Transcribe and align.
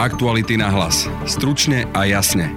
Aktuality 0.00 0.56
na 0.56 0.72
hlas. 0.72 1.04
Stručne 1.28 1.84
a 1.92 2.08
jasne. 2.08 2.56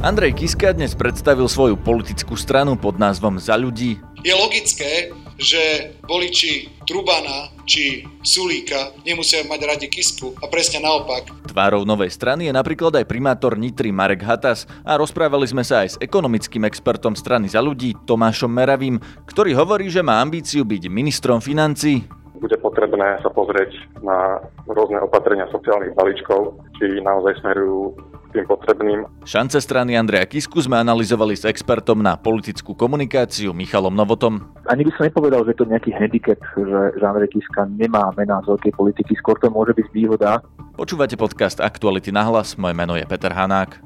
Andrej 0.00 0.32
Kiska 0.32 0.72
dnes 0.72 0.96
predstavil 0.96 1.44
svoju 1.44 1.76
politickú 1.76 2.40
stranu 2.40 2.72
pod 2.72 2.96
názvom 2.96 3.36
Za 3.36 3.52
ľudí. 3.52 4.00
Je 4.24 4.32
logické, 4.32 5.12
že 5.36 5.92
voliči 6.08 6.72
Trubana 6.88 7.52
či 7.68 8.08
Sulíka 8.24 8.96
nemusia 9.04 9.44
mať 9.44 9.60
radi 9.60 9.92
Kisku 9.92 10.32
a 10.40 10.48
presne 10.48 10.80
naopak. 10.80 11.52
Tvárou 11.52 11.84
novej 11.84 12.16
strany 12.16 12.48
je 12.48 12.56
napríklad 12.56 12.96
aj 12.96 13.04
primátor 13.04 13.60
Nitry 13.60 13.92
Marek 13.92 14.24
Hatas 14.24 14.64
a 14.88 14.96
rozprávali 14.96 15.52
sme 15.52 15.68
sa 15.68 15.84
aj 15.84 15.88
s 15.92 16.00
ekonomickým 16.00 16.64
expertom 16.64 17.12
strany 17.12 17.52
Za 17.52 17.60
ľudí 17.60 17.92
Tomášom 18.08 18.48
Meravým, 18.48 18.96
ktorý 19.28 19.52
hovorí, 19.52 19.92
že 19.92 20.00
má 20.00 20.24
ambíciu 20.24 20.64
byť 20.64 20.88
ministrom 20.88 21.44
financí 21.44 22.08
bude 22.40 22.56
potrebné 22.56 23.20
sa 23.20 23.28
pozrieť 23.28 23.76
na 24.00 24.40
rôzne 24.64 24.98
opatrenia 25.04 25.46
sociálnych 25.52 25.92
balíčkov, 25.92 26.56
či 26.80 27.04
naozaj 27.04 27.38
smerujú 27.44 27.94
tým 28.30 28.46
potrebným. 28.46 29.04
Šance 29.26 29.58
strany 29.58 29.98
Andreja 29.98 30.22
Kisku 30.24 30.62
sme 30.62 30.78
analyzovali 30.78 31.34
s 31.34 31.42
expertom 31.44 31.98
na 31.98 32.14
politickú 32.14 32.78
komunikáciu 32.78 33.50
Michalom 33.50 33.92
Novotom. 33.92 34.54
Ani 34.70 34.86
by 34.86 34.90
som 34.94 35.04
nepovedal, 35.10 35.42
že 35.44 35.58
to 35.58 35.66
je 35.66 35.72
nejaký 35.74 35.90
handicap, 35.92 36.38
že, 36.54 36.80
že 36.94 37.04
Andrej 37.04 37.34
Kiska 37.34 37.66
nemá 37.74 38.14
mená 38.14 38.38
z 38.46 38.54
veľkej 38.54 38.72
politiky, 38.78 39.12
skôr 39.18 39.36
to 39.42 39.50
môže 39.50 39.74
byť 39.74 39.86
výhoda. 39.90 40.38
Počúvate 40.78 41.18
podcast 41.18 41.58
Aktuality 41.58 42.14
na 42.14 42.22
hlas, 42.30 42.54
moje 42.54 42.72
meno 42.78 42.94
je 42.94 43.04
Peter 43.04 43.34
Hanák. 43.34 43.82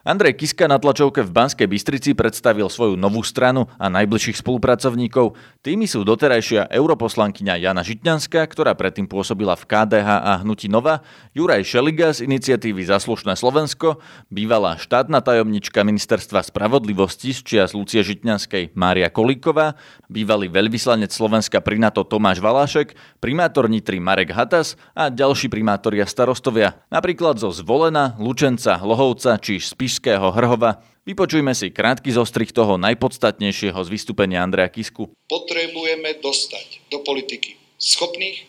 Andrej 0.00 0.40
Kiska 0.40 0.64
na 0.64 0.80
tlačovke 0.80 1.20
v 1.20 1.28
Banskej 1.28 1.68
Bystrici 1.68 2.16
predstavil 2.16 2.72
svoju 2.72 2.96
novú 2.96 3.20
stranu 3.20 3.68
a 3.76 3.92
najbližších 3.92 4.40
spolupracovníkov. 4.40 5.36
Tými 5.60 5.84
sú 5.84 6.08
doterajšia 6.08 6.72
europoslankyňa 6.72 7.60
Jana 7.60 7.84
Žitňanská, 7.84 8.40
ktorá 8.48 8.72
predtým 8.72 9.04
pôsobila 9.04 9.52
v 9.60 9.68
KDH 9.68 10.08
a 10.08 10.32
Hnutí 10.40 10.72
Nova, 10.72 11.04
Juraj 11.36 11.68
Šeliga 11.68 12.16
z 12.16 12.24
iniciatívy 12.24 12.80
Zaslušné 12.88 13.36
Slovensko, 13.36 14.00
bývalá 14.32 14.80
štátna 14.80 15.20
tajomnička 15.20 15.84
Ministerstva 15.84 16.48
spravodlivosti 16.48 17.36
z 17.36 17.40
čias 17.44 17.76
Lucie 17.76 18.00
Žitňanskej 18.00 18.72
Mária 18.72 19.12
Kolíková, 19.12 19.76
bývalý 20.08 20.48
veľvyslanec 20.48 21.12
Slovenska 21.12 21.60
pri 21.60 21.76
NATO 21.76 22.08
Tomáš 22.08 22.40
Valášek, 22.40 22.96
primátor 23.20 23.68
Nitry 23.68 24.00
Marek 24.00 24.32
Hatas 24.32 24.80
a 24.96 25.12
ďalší 25.12 25.52
primátoria 25.52 26.08
starostovia, 26.08 26.80
napríklad 26.88 27.36
zo 27.36 27.52
Zvolena, 27.52 28.16
Lučenca, 28.16 28.80
Lohovca 28.80 29.36
či 29.36 29.60
Spíš 29.60 29.89
Spišského 29.90 30.30
Hrhova. 30.30 30.78
Vypočujme 31.02 31.50
si 31.50 31.74
krátky 31.74 32.14
zostrih 32.14 32.54
toho 32.54 32.78
najpodstatnejšieho 32.78 33.74
z 33.74 33.88
vystúpenia 33.90 34.38
Andreja 34.38 34.70
Kisku. 34.70 35.10
Potrebujeme 35.26 36.14
dostať 36.22 36.94
do 36.94 37.02
politiky 37.02 37.58
schopných 37.74 38.46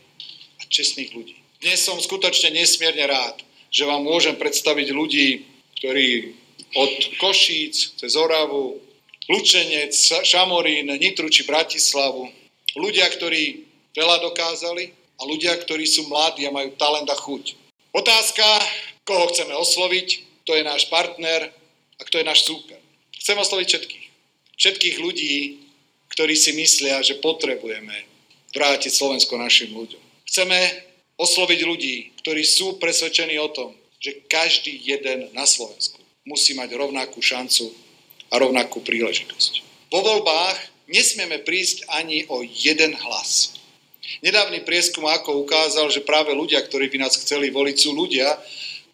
a 0.62 0.64
čestných 0.70 1.10
ľudí. 1.18 1.34
Dnes 1.58 1.82
som 1.82 1.98
skutočne 1.98 2.54
nesmierne 2.54 3.10
rád, 3.10 3.42
že 3.74 3.90
vám 3.90 4.06
môžem 4.06 4.38
predstaviť 4.38 4.94
ľudí, 4.94 5.50
ktorí 5.82 6.38
od 6.78 6.94
Košíc 7.18 7.98
cez 7.98 8.14
Oravu, 8.14 8.78
Lučenec, 9.26 9.98
Šamorín, 10.22 10.94
Nitru 10.94 11.26
či 11.26 11.50
Bratislavu, 11.50 12.30
ľudia, 12.78 13.10
ktorí 13.18 13.66
veľa 13.98 14.30
dokázali 14.30 14.94
a 15.18 15.26
ľudia, 15.26 15.58
ktorí 15.58 15.90
sú 15.90 16.06
mladí 16.06 16.46
a 16.46 16.54
majú 16.54 16.70
talent 16.78 17.10
a 17.10 17.18
chuť. 17.18 17.58
Otázka, 17.98 18.46
koho 19.10 19.26
chceme 19.34 19.58
osloviť, 19.58 20.31
kto 20.42 20.58
je 20.58 20.64
náš 20.66 20.90
partner 20.90 21.54
a 21.98 22.02
kto 22.02 22.18
je 22.18 22.26
náš 22.26 22.42
súper. 22.50 22.82
Chcem 23.22 23.38
osloviť 23.38 23.68
všetkých. 23.70 24.06
Všetkých 24.58 24.98
ľudí, 24.98 25.62
ktorí 26.14 26.34
si 26.34 26.58
myslia, 26.58 27.02
že 27.06 27.22
potrebujeme 27.22 27.94
vrátiť 28.58 28.92
Slovensko 28.92 29.38
našim 29.38 29.70
ľuďom. 29.74 30.02
Chceme 30.26 30.60
osloviť 31.22 31.60
ľudí, 31.62 31.96
ktorí 32.26 32.42
sú 32.42 32.82
presvedčení 32.82 33.38
o 33.38 33.54
tom, 33.54 33.78
že 34.02 34.26
každý 34.26 34.74
jeden 34.82 35.30
na 35.38 35.46
Slovensku 35.46 36.02
musí 36.26 36.58
mať 36.58 36.74
rovnakú 36.74 37.22
šancu 37.22 37.70
a 38.34 38.42
rovnakú 38.42 38.82
príležitosť. 38.82 39.62
Vo 39.94 40.02
voľbách 40.02 40.58
nesmieme 40.90 41.38
prísť 41.46 41.86
ani 41.94 42.26
o 42.26 42.42
jeden 42.42 42.98
hlas. 42.98 43.54
Nedávny 44.26 44.66
prieskum 44.66 45.06
ako 45.06 45.46
ukázal, 45.46 45.94
že 45.94 46.02
práve 46.02 46.34
ľudia, 46.34 46.58
ktorí 46.66 46.90
by 46.90 47.06
nás 47.06 47.14
chceli 47.22 47.54
voliť, 47.54 47.76
sú 47.78 47.94
ľudia, 47.94 48.34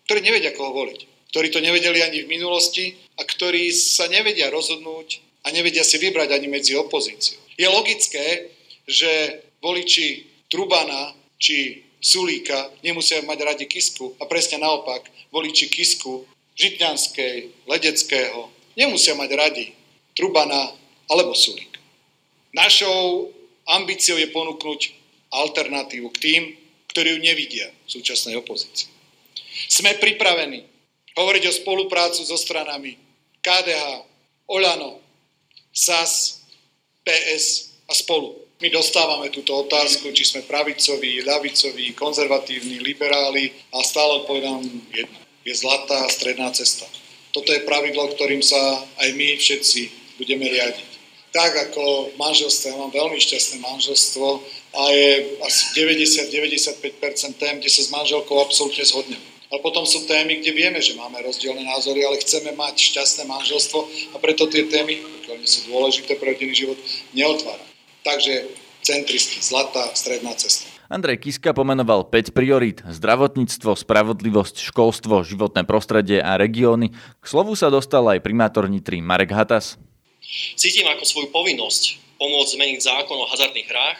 ktorí 0.03 0.19
nevedia, 0.19 0.51
koho 0.51 0.75
voliť 0.75 1.06
ktorí 1.31 1.51
to 1.51 1.59
nevedeli 1.59 2.03
ani 2.03 2.23
v 2.23 2.31
minulosti 2.31 2.95
a 3.19 3.23
ktorí 3.23 3.71
sa 3.73 4.07
nevedia 4.07 4.47
rozhodnúť 4.51 5.21
a 5.43 5.51
nevedia 5.51 5.83
si 5.83 5.99
vybrať 5.99 6.33
ani 6.35 6.47
medzi 6.47 6.75
opozíciou. 6.75 7.39
Je 7.55 7.67
logické, 7.67 8.51
že 8.87 9.43
voliči 9.63 10.27
Trubana 10.47 11.11
či 11.39 11.83
Sulíka 11.97 12.71
nemusia 12.85 13.19
mať 13.25 13.39
radi 13.43 13.65
Kisku 13.65 14.15
a 14.21 14.29
presne 14.29 14.61
naopak 14.61 15.09
voliči 15.33 15.67
Kisku, 15.67 16.23
Žitňanskej, 16.57 17.67
Ledeckého 17.69 18.49
nemusia 18.77 19.17
mať 19.17 19.29
radi 19.33 19.65
Trubana 20.13 20.71
alebo 21.09 21.33
Sulíka. 21.33 21.81
Našou 22.53 23.33
ambíciou 23.67 24.17
je 24.17 24.31
ponúknuť 24.31 24.81
alternatívu 25.33 26.07
k 26.15 26.21
tým, 26.21 26.41
ktorí 26.93 27.17
ju 27.17 27.19
nevidia 27.21 27.67
v 27.85 27.89
súčasnej 27.99 28.39
opozícii. 28.39 28.89
Sme 29.67 29.97
pripravení 29.99 30.63
hovoriť 31.17 31.43
o 31.49 31.57
spoluprácu 31.65 32.21
so 32.21 32.37
stranami 32.37 32.95
KDH, 33.41 34.05
Oľano, 34.47 35.01
SAS, 35.73 36.45
PS 37.03 37.73
a 37.89 37.93
spolu. 37.97 38.47
My 38.57 38.73
dostávame 38.73 39.29
túto 39.29 39.53
otázku, 39.53 40.09
či 40.13 40.25
sme 40.25 40.41
pravicoví, 40.41 41.21
ľavicoví, 41.21 41.93
konzervatívni, 41.93 42.81
liberáli 42.81 43.53
a 43.69 43.85
stále 43.85 44.25
odpovedám 44.25 44.65
jedno. 44.89 45.19
Je 45.45 45.53
zlatá 45.53 46.09
stredná 46.09 46.49
cesta. 46.51 46.89
Toto 47.31 47.53
je 47.53 47.61
pravidlo, 47.67 48.09
ktorým 48.17 48.41
sa 48.41 48.57
aj 48.97 49.13
my 49.13 49.37
všetci 49.37 49.81
budeme 50.17 50.49
riadiť. 50.49 50.89
Tak 51.29 51.69
ako 51.69 52.09
v 52.11 52.15
manželstve, 52.17 52.73
ja 52.73 52.81
mám 52.81 52.89
veľmi 52.89 53.19
šťastné 53.21 53.61
manželstvo 53.61 54.25
a 54.73 54.81
je 54.89 55.37
asi 55.45 55.61
90-95% 55.77 57.37
tém, 57.37 57.61
kde 57.61 57.69
sa 57.69 57.81
s 57.85 57.93
manželkou 57.93 58.41
absolútne 58.41 58.81
zhodneme. 58.81 59.26
Ale 59.47 59.63
potom 59.63 59.87
sú 59.87 60.03
témy, 60.03 60.43
kde 60.43 60.51
vieme, 60.51 60.79
že 60.83 60.99
máme 60.99 61.23
rozdielne 61.23 61.63
názory, 61.63 62.03
ale 62.03 62.19
chceme 62.19 62.51
mať 62.51 62.75
šťastné 62.91 63.23
manželstvo 63.31 63.79
a 64.11 64.17
preto 64.19 64.51
tie 64.51 64.67
témy, 64.67 64.99
pokiaľ 64.99 65.35
sú 65.47 65.71
dôležité 65.71 66.19
pre 66.19 66.35
rodinný 66.35 66.55
život, 66.55 66.77
neotvára. 67.15 67.63
Takže 68.03 68.51
centristi, 68.83 69.39
zlatá 69.39 69.87
stredná 69.95 70.35
cesta. 70.35 70.67
Andrej 70.87 71.19
Kiska 71.19 71.51
pomenoval 71.51 72.07
5 72.07 72.31
priorít. 72.31 72.79
Zdravotníctvo, 72.87 73.75
spravodlivosť, 73.75 74.71
školstvo, 74.71 75.27
životné 75.27 75.67
prostredie 75.67 76.23
a 76.23 76.39
regióny. 76.39 76.95
K 77.19 77.25
slovu 77.27 77.59
sa 77.59 77.67
dostal 77.67 78.07
aj 78.07 78.23
primátor 78.23 78.71
Nitry 78.71 79.03
Marek 79.03 79.35
Hatas. 79.35 79.75
Cítim 80.55 80.87
ako 80.87 81.03
svoju 81.03 81.27
povinnosť 81.31 81.99
pomôcť 82.15 82.51
zmeniť 82.55 82.79
zákon 82.83 83.19
o 83.19 83.27
hazardných 83.27 83.67
hrách 83.67 83.99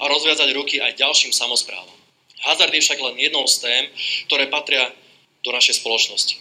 a 0.00 0.04
rozviazať 0.08 0.48
ruky 0.56 0.80
aj 0.80 0.96
ďalším 0.96 1.32
samozprávam. 1.36 2.01
Hazard 2.42 2.74
je 2.74 2.82
však 2.82 2.98
len 2.98 3.16
jednou 3.18 3.46
z 3.46 3.62
tém, 3.62 3.82
ktoré 4.26 4.50
patria 4.50 4.90
do 5.46 5.50
našej 5.54 5.78
spoločnosti. 5.82 6.38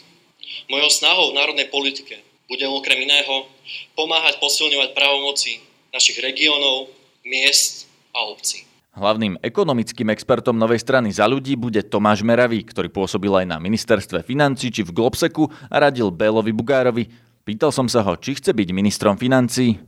Mojou 0.70 0.90
snahou 0.90 1.32
v 1.32 1.38
národnej 1.38 1.68
politike 1.70 2.22
bude 2.50 2.66
okrem 2.68 3.06
iného 3.06 3.48
pomáhať 3.96 4.38
posilňovať 4.44 4.98
právomoci 4.98 5.64
našich 5.94 6.20
regiónov, 6.20 6.92
miest 7.24 7.88
a 8.12 8.26
obcí. 8.28 8.66
Hlavným 8.92 9.40
ekonomickým 9.40 10.12
expertom 10.12 10.60
novej 10.60 10.84
strany 10.84 11.16
za 11.16 11.24
ľudí 11.24 11.56
bude 11.56 11.80
Tomáš 11.80 12.28
Meravý, 12.28 12.60
ktorý 12.60 12.92
pôsobil 12.92 13.32
aj 13.32 13.48
na 13.48 13.56
ministerstve 13.56 14.20
financí 14.20 14.68
či 14.68 14.84
v 14.84 14.92
Globseku 14.92 15.48
a 15.72 15.76
radil 15.80 16.12
Bélovi 16.12 16.52
Bugárovi. 16.52 17.08
Pýtal 17.48 17.72
som 17.72 17.88
sa 17.88 18.04
ho, 18.04 18.20
či 18.20 18.36
chce 18.36 18.52
byť 18.52 18.70
ministrom 18.76 19.16
financí. 19.16 19.80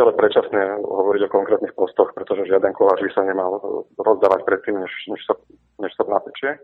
Zatiaľ 0.00 0.16
je 0.16 0.22
predčasné 0.24 0.60
hovoriť 0.80 1.22
o 1.28 1.34
konkrétnych 1.36 1.76
postoch, 1.76 2.16
pretože 2.16 2.48
žiaden 2.48 2.72
koláč 2.72 3.04
by 3.04 3.12
sa 3.12 3.20
nemal 3.20 3.84
rozdávať 4.00 4.48
predtým, 4.48 4.80
než, 4.80 4.88
než, 5.12 5.20
sa, 5.28 5.36
než 5.76 5.92
sa 5.92 6.08
napečie. 6.08 6.56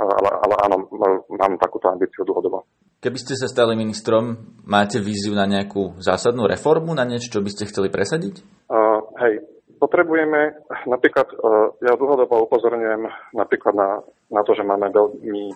Ale, 0.00 0.30
ale 0.32 0.54
áno, 0.64 0.88
mám 1.28 1.60
takúto 1.60 1.92
ambíciu 1.92 2.24
dlhodobo. 2.24 2.64
Keby 3.04 3.20
ste 3.20 3.36
sa 3.36 3.52
stali 3.52 3.76
ministrom, 3.76 4.56
máte 4.64 4.96
víziu 4.96 5.36
na 5.36 5.44
nejakú 5.44 6.00
zásadnú 6.00 6.48
reformu, 6.48 6.96
na 6.96 7.04
niečo, 7.04 7.28
čo 7.28 7.44
by 7.44 7.52
ste 7.52 7.68
chceli 7.68 7.92
presadiť? 7.92 8.40
Uh, 8.72 9.04
hej, 9.28 9.44
potrebujeme, 9.76 10.64
napríklad, 10.88 11.36
uh, 11.36 11.76
ja 11.84 11.92
dlhodobo 12.00 12.48
upozorňujem 12.48 13.36
napríklad 13.36 13.76
na, 13.76 14.00
na 14.32 14.40
to, 14.40 14.56
že 14.56 14.64
máme 14.64 14.88
veľmi 14.88 15.52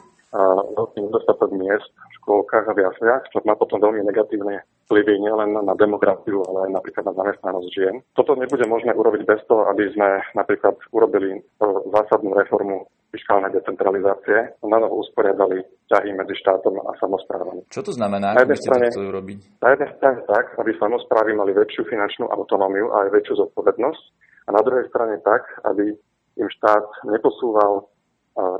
veľký 0.74 0.98
nedostatok 1.06 1.54
miest 1.54 1.90
v 1.94 2.12
škôlkach 2.22 2.66
a 2.66 2.74
v 2.74 2.82
jasliach, 2.82 3.22
čo 3.30 3.38
má 3.46 3.54
potom 3.54 3.78
veľmi 3.78 4.02
negatívne 4.02 4.66
vplyvy 4.90 5.22
nielen 5.22 5.54
na 5.54 5.74
demografiu, 5.78 6.44
ale 6.50 6.68
aj 6.68 6.70
napríklad 6.76 7.04
na 7.08 7.14
zamestnanosť 7.16 7.68
žien. 7.72 8.02
Toto 8.12 8.36
nebude 8.36 8.66
možné 8.68 8.92
urobiť 8.92 9.22
bez 9.24 9.40
toho, 9.48 9.64
aby 9.70 9.88
sme 9.94 10.20
napríklad 10.36 10.76
urobili 10.92 11.40
zásadnú 11.88 12.34
reformu 12.36 12.84
fiskálnej 13.14 13.54
decentralizácie 13.54 14.58
a 14.58 14.64
na 14.66 14.82
novo 14.82 14.98
usporiadali 15.06 15.62
ťahy 15.86 16.10
medzi 16.18 16.34
štátom 16.34 16.82
a 16.82 16.98
samozprávami. 16.98 17.62
Čo 17.70 17.86
to 17.86 17.92
znamená, 17.94 18.34
by 18.34 18.58
ste 18.58 18.74
strane, 18.74 18.90
to 18.90 19.06
urobiť? 19.06 19.62
Na 19.62 19.70
jednej 19.78 19.90
strane 19.94 20.18
tak, 20.26 20.58
aby 20.58 20.70
samozprávy 20.74 21.30
mali 21.38 21.54
väčšiu 21.54 21.86
finančnú 21.86 22.26
autonómiu 22.26 22.90
a 22.90 23.06
aj 23.06 23.14
väčšiu 23.14 23.46
zodpovednosť 23.46 24.02
a 24.50 24.58
na 24.58 24.60
druhej 24.66 24.90
strane 24.90 25.22
tak, 25.22 25.46
aby 25.70 25.94
im 26.34 26.48
štát 26.58 27.06
neposúval 27.06 27.86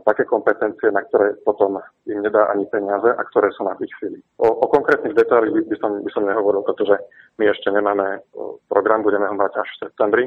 také 0.07 0.23
kompetencie, 0.23 0.95
na 0.95 1.03
ktoré 1.03 1.35
potom 1.43 1.83
im 2.07 2.23
nedá 2.23 2.47
ani 2.55 2.63
peniaze 2.71 3.11
a 3.11 3.23
ktoré 3.27 3.51
sú 3.51 3.67
na 3.67 3.75
ich 3.83 3.91
sily. 3.99 4.23
O, 4.39 4.47
o 4.47 4.67
konkrétnych 4.71 5.19
detailoch 5.19 5.51
by 5.51 5.77
som, 5.83 5.99
by 5.99 6.11
som 6.15 6.23
nehovoril, 6.23 6.63
pretože 6.63 6.95
my 7.43 7.51
ešte 7.51 7.75
nemáme 7.75 8.23
program, 8.71 9.03
budeme 9.03 9.27
ho 9.27 9.35
mať 9.35 9.53
až 9.59 9.69
v 9.75 9.81
septembri, 9.91 10.25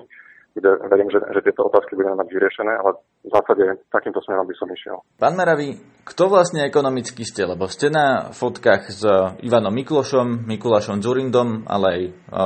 kde 0.57 0.73
verím, 0.89 1.07
že, 1.13 1.21
že 1.21 1.45
tieto 1.45 1.69
otázky 1.69 1.93
budeme 1.93 2.17
mať 2.17 2.27
vyriešené, 2.33 2.73
ale 2.81 2.97
v 3.23 3.29
zásade 3.29 3.63
takýmto 3.93 4.19
smerom 4.25 4.49
by 4.49 4.55
som 4.57 4.67
išiel. 4.73 4.97
Pán 5.21 5.37
Meravi, 5.37 5.77
kto 6.01 6.27
vlastne 6.27 6.65
ekonomicky 6.65 7.21
ste? 7.23 7.45
Lebo 7.45 7.69
ste 7.69 7.93
na 7.93 8.33
fotkách 8.33 8.83
s 8.89 9.05
Ivanom 9.45 9.71
Miklošom, 9.71 10.49
Mikulášom 10.49 10.99
Zurindom, 10.99 11.63
ale 11.69 11.85
aj 11.87 12.01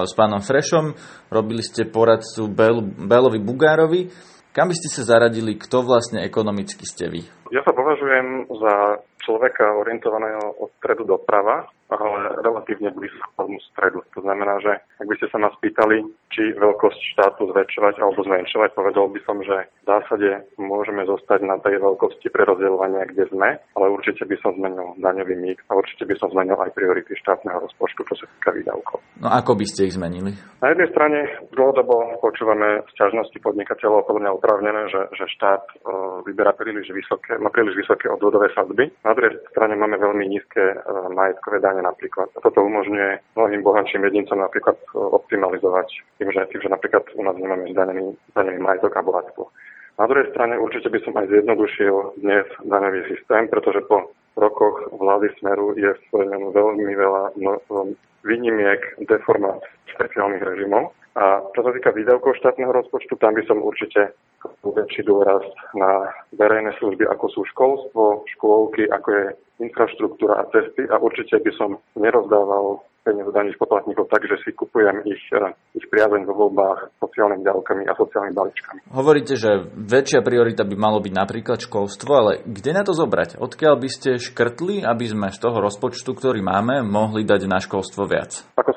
s 0.05 0.13
pánom 0.13 0.43
Frešom. 0.43 0.93
Robili 1.31 1.63
ste 1.63 1.87
poradcu 1.87 2.51
Belovi 2.99 3.39
Bugárovi. 3.39 4.11
Kam 4.51 4.67
by 4.67 4.75
ste 4.75 4.91
sa 4.91 5.07
zaradili, 5.07 5.55
kto 5.55 5.79
vlastne 5.79 6.27
ekonomicky 6.27 6.83
ste 6.83 7.07
vy? 7.07 7.23
Ja 7.55 7.63
sa 7.63 7.71
považujem 7.71 8.51
za 8.51 8.99
človeka 9.23 9.79
orientovaného 9.79 10.59
od 10.59 10.75
stredu 10.75 11.07
doprava 11.07 11.71
ale 11.95 12.39
relatívne 12.41 12.89
blízko 12.95 13.51
stredu. 13.73 13.99
To 14.15 14.21
znamená, 14.21 14.59
že 14.61 14.71
ak 15.01 15.07
by 15.07 15.15
ste 15.17 15.27
sa 15.31 15.39
nás 15.41 15.53
pýtali, 15.59 16.05
či 16.31 16.55
veľkosť 16.55 16.99
štátu 17.17 17.51
zväčšovať 17.51 17.99
alebo 17.99 18.21
zmenšovať, 18.23 18.69
povedal 18.71 19.11
by 19.11 19.19
som, 19.27 19.37
že 19.43 19.67
v 19.83 19.85
zásade 19.85 20.29
môžeme 20.55 21.03
zostať 21.03 21.43
na 21.43 21.59
tej 21.59 21.81
veľkosti 21.83 22.31
prerozdeľovania, 22.31 23.09
kde 23.11 23.27
sme, 23.33 23.59
ale 23.75 23.85
určite 23.91 24.23
by 24.23 24.35
som 24.39 24.55
zmenil 24.55 24.95
daňový 25.01 25.35
mix 25.35 25.59
a 25.67 25.75
určite 25.75 26.07
by 26.07 26.15
som 26.15 26.31
zmenil 26.31 26.55
aj 26.55 26.71
priority 26.71 27.11
štátneho 27.19 27.59
rozpočtu, 27.67 27.99
čo 28.07 28.15
sa 28.15 28.25
týka 28.39 28.55
výdavkov. 28.55 29.03
No 29.19 29.27
ako 29.27 29.59
by 29.59 29.65
ste 29.67 29.91
ich 29.91 29.97
zmenili? 29.97 30.31
Na 30.63 30.71
jednej 30.71 30.89
strane 30.95 31.19
dlhodobo 31.51 32.21
počúvame 32.23 32.85
sťažnosti 32.95 33.37
podnikateľov 33.43 34.07
podľa 34.07 34.21
mňa 34.23 34.37
oprávnené, 34.39 34.81
že, 34.87 35.01
že 35.17 35.25
štát 35.35 35.63
e, 35.67 35.75
vyberá 36.31 36.55
príliš 36.55 36.89
vysoké, 36.93 37.35
má 37.37 37.51
príliš 37.51 37.75
vysoké 37.75 38.07
odvodové 38.07 38.49
sadby. 38.55 38.87
Na 39.03 39.11
druhej 39.13 39.35
strane 39.51 39.75
máme 39.75 39.99
veľmi 39.99 40.25
nízke 40.31 40.63
e, 40.63 40.75
majetkové 41.11 41.59
dane 41.59 41.80
napríklad. 41.81 42.29
A 42.37 42.39
toto 42.39 42.63
umožňuje 42.63 43.35
mnohým 43.35 43.61
bohatším 43.65 44.05
jedincom 44.07 44.39
napríklad 44.39 44.77
e, 44.77 44.85
optimalizovať 44.97 45.87
tým, 46.21 46.29
že, 46.31 46.41
tým, 46.49 46.61
že 46.61 46.69
napríklad 46.69 47.03
u 47.17 47.21
nás 47.25 47.35
nemáme 47.37 47.69
zdanený, 47.73 48.15
zdanený 48.33 48.57
majetok 48.61 48.95
a 48.97 49.01
bohatstvo. 49.01 49.43
Na 49.99 50.05
druhej 50.07 50.31
strane 50.33 50.57
určite 50.57 50.89
by 50.89 50.99
som 51.03 51.13
aj 51.19 51.29
zjednodušil 51.29 51.95
dnes 52.23 52.47
daňový 52.65 53.01
systém, 53.11 53.45
pretože 53.51 53.85
po 53.85 54.09
rokoch 54.39 54.89
vlády 54.95 55.29
Smeru 55.37 55.75
je 55.75 55.91
v 56.09 56.11
veľmi 56.55 56.93
veľa 56.95 57.23
no, 57.37 57.59
výnimiek 58.23 58.81
deformácií 59.05 59.69
špeciálnych 59.93 60.41
režimov. 60.41 60.95
A 61.11 61.43
čo 61.51 61.67
sa 61.67 61.75
týka 61.75 61.91
výdavkov 61.91 62.39
štátneho 62.39 62.71
rozpočtu, 62.71 63.19
tam 63.19 63.35
by 63.35 63.43
som 63.43 63.59
určite 63.59 64.15
väčší 64.63 65.03
dôraz 65.03 65.43
na 65.75 66.07
verejné 66.39 66.71
služby, 66.79 67.03
ako 67.03 67.25
sú 67.35 67.41
školstvo, 67.51 68.23
škôlky, 68.31 68.87
ako 68.87 69.07
je 69.11 69.25
infraštruktúra 69.61 70.41
a 70.41 70.49
cesty 70.49 70.89
a 70.89 70.97
určite 70.97 71.37
by 71.39 71.51
som 71.53 71.77
nerozdával 71.95 72.81
peniaze 73.01 73.33
daných 73.33 73.57
poplatníkov 73.57 74.05
tak, 74.13 74.21
že 74.29 74.37
si 74.45 74.53
kupujem 74.53 75.01
ich, 75.09 75.21
eh, 75.33 75.53
ich 75.73 75.85
priazeň 75.89 76.25
vo 76.29 76.47
voľbách 76.47 77.01
sociálnymi 77.01 77.43
ďalkami 77.43 77.83
a 77.89 77.93
sociálnymi 77.97 78.35
balíčkami. 78.37 78.79
Hovoríte, 78.93 79.33
že 79.33 79.65
väčšia 79.73 80.21
priorita 80.21 80.61
by 80.61 80.75
malo 80.77 81.01
byť 81.01 81.13
napríklad 81.13 81.59
školstvo, 81.65 82.11
ale 82.13 82.31
kde 82.45 82.71
na 82.77 82.83
to 82.85 82.93
zobrať? 82.93 83.41
Odkiaľ 83.41 83.75
by 83.81 83.89
ste 83.89 84.09
škrtli, 84.21 84.85
aby 84.85 85.05
sme 85.09 85.33
z 85.33 85.41
toho 85.41 85.57
rozpočtu, 85.57 86.13
ktorý 86.13 86.45
máme, 86.45 86.85
mohli 86.85 87.25
dať 87.25 87.41
na 87.49 87.57
školstvo 87.57 88.05
viac? 88.05 88.45
Ako 88.53 88.70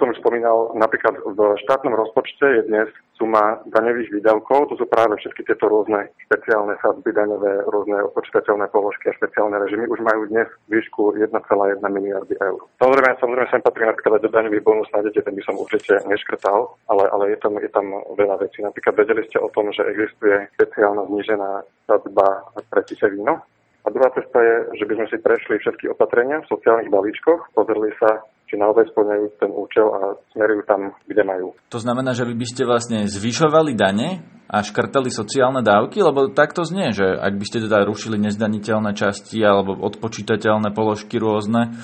spomínal, 0.45 0.77
napríklad 0.77 1.15
v 1.25 1.41
štátnom 1.65 1.97
rozpočte 1.97 2.45
je 2.45 2.63
dnes 2.69 2.89
suma 3.17 3.63
daňových 3.71 4.13
výdavkov, 4.21 4.69
to 4.69 4.75
sú 4.77 4.85
práve 4.91 5.17
všetky 5.17 5.47
tieto 5.47 5.71
rôzne 5.71 6.11
špeciálne 6.29 6.77
sadzby 6.83 7.15
daňové, 7.15 7.65
rôzne 7.71 8.03
odpočítateľné 8.13 8.69
položky 8.69 9.09
a 9.09 9.17
špeciálne 9.17 9.57
režimy, 9.57 9.89
už 9.89 10.05
majú 10.05 10.29
dnes 10.29 10.51
výšku 10.69 11.17
1,1 11.17 11.33
miliardy 11.81 12.35
eur. 12.43 12.61
Samozrejme, 12.83 13.17
samozrejme 13.23 13.49
sem 13.49 13.63
patrí 13.65 13.89
napríklad 13.89 14.21
do 14.21 14.29
daňový 14.29 14.61
bonus 14.61 14.91
na 14.93 15.01
deti, 15.01 15.23
ten 15.23 15.33
by 15.33 15.43
som 15.47 15.57
určite 15.57 16.05
neškrtal, 16.05 16.75
ale, 16.91 17.05
ale 17.09 17.25
je, 17.33 17.39
tam, 17.41 17.57
je 17.57 17.71
tam 17.71 17.87
veľa 18.19 18.37
vecí. 18.45 18.61
Napríklad 18.61 19.01
vedeli 19.01 19.23
ste 19.31 19.41
o 19.41 19.49
tom, 19.55 19.73
že 19.73 19.87
existuje 19.89 20.51
špeciálna 20.61 21.09
znížená 21.09 21.51
sadzba 21.89 22.51
pre 22.69 22.83
tiché 22.85 23.09
víno. 23.09 23.41
A 23.85 23.93
druhá 23.93 24.09
cesta 24.17 24.41
je, 24.41 24.81
že 24.81 24.85
by 24.89 24.93
sme 24.97 25.07
si 25.13 25.17
prešli 25.21 25.61
všetky 25.61 25.93
opatrenia 25.93 26.41
v 26.41 26.51
sociálnych 26.57 26.89
balíčkoch, 26.89 27.53
pozreli 27.53 27.93
sa, 28.01 28.25
či 28.49 28.55
naozaj 28.61 28.93
splňajú 28.93 29.25
ten 29.41 29.51
účel 29.51 29.87
a 29.89 30.01
smerujú 30.37 30.63
tam, 30.69 30.93
kde 31.09 31.23
majú. 31.25 31.49
To 31.73 31.81
znamená, 31.81 32.13
že 32.13 32.29
vy 32.29 32.35
by 32.37 32.47
ste 32.47 32.63
vlastne 32.69 32.99
zvyšovali 33.09 33.73
dane 33.75 34.23
a 34.47 34.61
škrtali 34.61 35.09
sociálne 35.09 35.65
dávky? 35.65 36.05
Lebo 36.05 36.31
takto 36.31 36.63
znie, 36.63 36.93
že 36.93 37.05
ak 37.09 37.35
by 37.41 37.45
ste 37.49 37.65
teda 37.65 37.83
rušili 37.89 38.21
nezdaniteľné 38.21 38.93
časti 38.93 39.41
alebo 39.41 39.75
odpočítateľné 39.81 40.71
položky 40.77 41.17
rôzne 41.17 41.75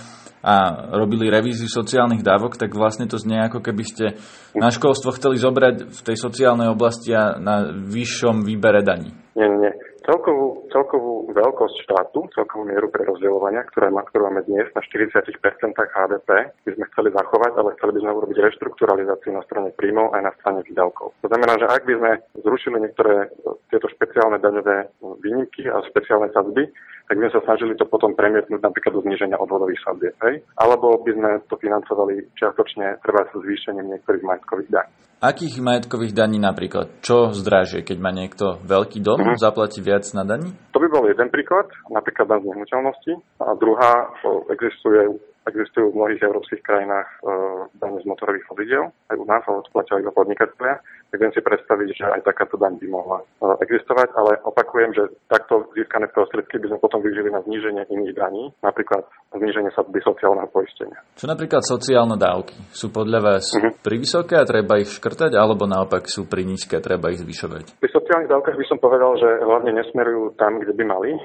a 0.40 0.88
robili 0.96 1.28
revíziu 1.28 1.68
sociálnych 1.68 2.24
dávok, 2.24 2.56
tak 2.56 2.72
vlastne 2.72 3.04
to 3.04 3.20
znie 3.20 3.44
ako 3.44 3.60
keby 3.60 3.84
ste 3.84 4.04
na 4.56 4.72
školstvo 4.72 5.12
chceli 5.12 5.36
zobrať 5.36 5.92
v 5.92 6.00
tej 6.00 6.16
sociálnej 6.16 6.72
oblasti 6.72 7.12
a 7.12 7.36
na 7.36 7.68
vyššom 7.68 8.48
výbere 8.48 8.80
daní. 8.80 9.12
Nie, 9.36 9.48
nie. 9.52 9.72
Celkovú, 10.00 10.64
celkovú 10.72 11.28
veľkosť 11.36 11.76
štátu, 11.84 12.24
celkovú 12.32 12.64
mieru 12.64 12.88
prerozdeľovania, 12.88 13.68
ktoré 13.68 13.92
má, 13.92 14.00
ktorú 14.08 14.32
máme 14.32 14.48
dnes 14.48 14.72
na 14.72 14.80
40% 14.80 15.20
HDP, 15.76 16.28
by 16.64 16.70
sme 16.72 16.84
chceli 16.94 17.08
zachovať, 17.12 17.52
ale 17.60 17.76
chceli 17.76 17.92
by 17.96 18.00
sme 18.00 18.16
urobiť 18.16 18.38
reštrukturalizáciu 18.40 19.30
na 19.36 19.44
strane 19.44 19.68
príjmov 19.76 20.16
aj 20.16 20.22
na 20.24 20.32
strane 20.40 20.60
výdavkov. 20.64 21.12
To 21.20 21.28
znamená, 21.28 21.52
že 21.60 21.66
ak 21.68 21.82
by 21.84 21.94
sme 22.00 22.10
zrušili 22.40 22.76
niektoré 22.80 23.28
tieto 23.68 23.86
špeciálne 23.92 24.40
daňové 24.40 24.76
výnimky 25.20 25.68
a 25.68 25.84
špeciálne 25.84 26.32
sadzby, 26.32 26.64
tak 27.10 27.18
by 27.18 27.26
sme 27.26 27.34
sa 27.36 27.42
snažili 27.42 27.74
to 27.74 27.90
potom 27.90 28.14
premietnúť 28.14 28.62
napríklad 28.62 28.94
do 28.94 29.02
zníženia 29.02 29.34
odvodových 29.34 29.82
sadzieb. 29.82 30.14
Alebo 30.54 31.02
by 31.02 31.10
sme 31.10 31.30
to 31.50 31.58
financovali 31.58 32.22
čiastočne 32.38 33.02
treba 33.02 33.26
sa 33.26 33.36
zvýšením 33.42 33.98
niektorých 33.98 34.22
majetkových 34.22 34.70
daní. 34.70 34.92
Akých 35.20 35.60
majetkových 35.60 36.16
daní 36.16 36.40
napríklad? 36.40 37.04
Čo 37.04 37.36
zdražie, 37.36 37.84
keď 37.84 37.98
má 38.00 38.08
niekto 38.08 38.56
veľký 38.64 39.04
dom, 39.04 39.20
uh-huh. 39.20 39.36
zaplatí 39.36 39.84
viac 39.90 40.06
na 40.14 40.22
daní? 40.22 40.54
To 40.70 40.78
by 40.78 40.86
bol 40.86 41.10
jeden 41.10 41.34
príklad, 41.34 41.66
napríklad 41.90 42.30
na 42.30 42.38
z 42.38 42.46
nehnuteľnosti. 42.46 43.12
A 43.42 43.58
druhá, 43.58 44.14
existuje 44.54 45.18
Existujú 45.48 45.90
v 45.90 45.98
mnohých 45.98 46.20
európskych 46.20 46.60
krajinách 46.60 47.08
e, 47.08 47.16
dane 47.80 47.96
z 47.96 48.06
motorových 48.06 48.44
vozidel, 48.52 48.92
aj 49.08 49.16
u 49.16 49.24
nás, 49.24 49.40
ale 49.48 49.64
to 49.64 49.72
platia 49.72 49.96
iba 49.96 50.12
podnikatelia. 50.12 50.84
Tak 51.10 51.18
viem 51.18 51.32
si 51.32 51.40
predstaviť, 51.42 51.88
že 51.96 52.04
aj 52.06 52.20
takáto 52.28 52.60
daň 52.60 52.76
by 52.76 52.86
mohla 52.92 53.18
e, 53.24 53.24
existovať, 53.64 54.12
ale 54.20 54.36
opakujem, 54.44 54.92
že 54.92 55.08
takto 55.32 55.64
získané 55.72 56.12
prostriedky 56.12 56.60
by 56.60 56.70
sme 56.70 56.78
potom 56.84 57.00
využili 57.00 57.32
na 57.32 57.40
zníženie 57.40 57.88
iných 57.88 58.14
daní, 58.14 58.52
napríklad 58.60 59.08
zníženie 59.32 59.72
sadby 59.72 59.98
sociálneho 60.04 60.46
poistenia. 60.52 61.00
Čo 61.16 61.24
napríklad 61.24 61.64
sociálne 61.64 62.20
dávky? 62.20 62.54
Sú 62.76 62.92
podľa 62.92 63.20
vás 63.24 63.48
uh-huh. 63.56 63.80
pri 63.80 63.96
vysoké 63.96 64.36
a 64.36 64.44
treba 64.44 64.76
ich 64.76 64.92
škrtať, 64.92 65.34
alebo 65.40 65.64
naopak 65.64 66.04
sú 66.04 66.28
pri 66.28 66.44
nízke 66.44 66.76
a 66.76 66.84
treba 66.84 67.08
ich 67.08 67.24
zvyšovať? 67.24 67.80
Pri 67.80 67.90
sociálnych 67.90 68.28
dávkach 68.28 68.60
by 68.60 68.66
som 68.68 68.76
povedal, 68.76 69.16
že 69.16 69.28
hlavne 69.40 69.72
nesmerujú 69.72 70.36
tam, 70.36 70.60
kde 70.60 70.76
by 70.76 70.84
mali. 70.84 71.16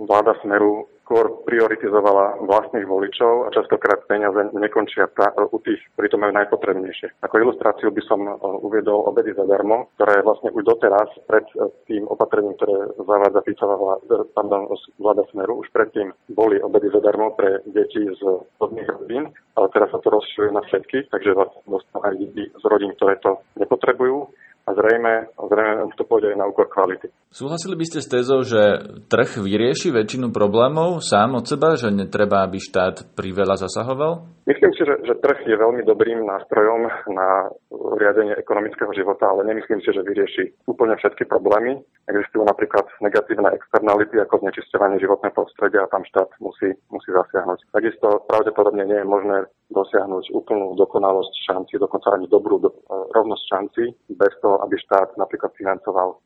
Vláda 0.00 0.32
smeru 0.40 0.88
skôr 1.10 1.42
prioritizovala 1.42 2.38
vlastných 2.46 2.86
voličov 2.86 3.50
a 3.50 3.52
častokrát 3.52 4.06
peniaze 4.06 4.46
nekončia 4.54 5.10
pra- 5.10 5.34
u 5.34 5.58
tých, 5.58 5.82
ktorí 5.98 6.06
to 6.06 6.22
majú 6.22 6.32
najpotrebnejšie. 6.38 7.18
Ako 7.26 7.42
ilustráciu 7.42 7.90
by 7.90 8.02
som 8.06 8.22
e, 8.22 8.30
uviedol 8.62 9.10
obedy 9.10 9.34
zadarmo, 9.34 9.90
ktoré 9.98 10.22
vlastne 10.22 10.54
už 10.54 10.62
doteraz 10.62 11.10
pred 11.26 11.42
e, 11.58 11.66
tým 11.90 12.06
opatrením, 12.06 12.54
ktoré 12.54 12.94
zavádza 12.94 13.42
Ficová 13.42 13.74
vláda, 13.74 14.22
pardon, 14.38 14.70
vláda 15.02 15.26
Smeru, 15.34 15.66
už 15.66 15.68
predtým 15.74 16.14
boli 16.30 16.62
obedy 16.62 16.86
zadarmo 16.94 17.34
pre 17.34 17.58
deti 17.66 18.06
z 18.06 18.22
rodných 18.62 18.86
rodín, 18.86 19.34
ale 19.58 19.66
teraz 19.74 19.90
sa 19.90 19.98
to 19.98 20.14
rozširuje 20.14 20.54
na 20.54 20.62
všetky, 20.62 21.10
takže 21.10 21.34
vlastne 21.34 21.58
dostanú 21.66 22.06
aj 22.06 22.14
deti 22.22 22.54
z 22.54 22.64
rodín, 22.70 22.94
ktoré 22.94 23.18
to 23.18 23.42
nepotrebujú 23.58 24.30
a 24.70 24.74
zrejme, 24.78 25.34
zrejme 25.34 25.90
to 25.98 26.06
pôjde 26.06 26.30
aj 26.30 26.38
na 26.38 26.46
úkor 26.46 26.70
kvality. 26.70 27.10
Súhlasili 27.34 27.74
by 27.74 27.84
ste 27.90 27.98
s 27.98 28.08
tézou, 28.10 28.46
že 28.46 28.62
trh 29.10 29.42
vyrieši 29.42 29.90
väčšinu 29.90 30.30
problémov 30.30 31.02
sám 31.02 31.42
od 31.42 31.44
seba, 31.50 31.74
že 31.74 31.90
netreba, 31.90 32.46
aby 32.46 32.62
štát 32.62 33.18
priveľa 33.18 33.66
zasahoval? 33.66 34.30
Myslím 34.50 34.74
si, 34.74 34.82
že, 34.82 34.98
že 35.06 35.14
trh 35.22 35.46
je 35.46 35.54
veľmi 35.54 35.86
dobrým 35.86 36.26
nástrojom 36.26 36.90
na 37.14 37.54
riadenie 37.70 38.34
ekonomického 38.34 38.90
života, 38.98 39.30
ale 39.30 39.46
nemyslím 39.46 39.78
si, 39.78 39.94
že 39.94 40.02
vyrieši 40.02 40.66
úplne 40.66 40.98
všetky 40.98 41.30
problémy. 41.30 41.78
Existujú 42.10 42.42
napríklad 42.42 42.82
negatívne 42.98 43.46
externality 43.54 44.18
ako 44.18 44.42
znečisťovanie 44.42 44.98
životného 44.98 45.38
prostredia 45.38 45.86
a 45.86 45.92
tam 45.94 46.02
štát 46.02 46.34
musí, 46.42 46.66
musí 46.90 47.08
zasiahnuť. 47.14 47.70
Takisto 47.70 48.26
pravdepodobne 48.26 48.90
nie 48.90 48.98
je 48.98 49.06
možné 49.06 49.46
dosiahnuť 49.70 50.34
úplnú 50.34 50.74
dokonalosť 50.74 51.34
šanci, 51.46 51.78
dokonca 51.78 52.10
ani 52.18 52.26
dobrú 52.26 52.58
do, 52.58 52.74
rovnosť 52.90 53.44
šanci, 53.54 53.82
bez 54.18 54.34
toho, 54.42 54.58
aby 54.66 54.74
štát 54.82 55.14
napríklad 55.14 55.54
financoval 55.54 56.18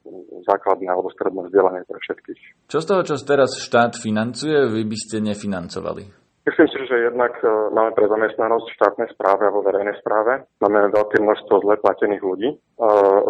základné 0.49 0.88
alebo 0.88 1.12
stredné 1.12 1.45
vzdelanie 1.52 1.85
pre 1.85 2.00
všetkých. 2.00 2.73
Čo 2.73 2.78
z 2.81 2.87
toho, 2.88 3.00
čo 3.04 3.21
teraz 3.21 3.61
štát 3.61 4.00
financuje, 4.00 4.64
vy 4.73 4.83
by 4.88 4.97
ste 4.97 5.21
nefinancovali? 5.21 6.24
Myslím 6.44 6.68
si, 6.68 6.76
že 6.84 7.08
jednak 7.08 7.32
e, 7.40 7.48
máme 7.72 7.96
pre 7.96 8.04
zamestnanosť 8.04 8.66
v 8.68 8.76
štátnej 8.76 9.08
správe 9.16 9.48
a 9.48 9.54
vo 9.54 9.64
verejnej 9.64 9.96
správe. 10.04 10.44
Máme 10.60 10.92
veľké 10.92 11.16
množstvo 11.24 11.64
zle 11.64 11.80
platených 11.80 12.20
ľudí. 12.20 12.48
E, 12.52 12.56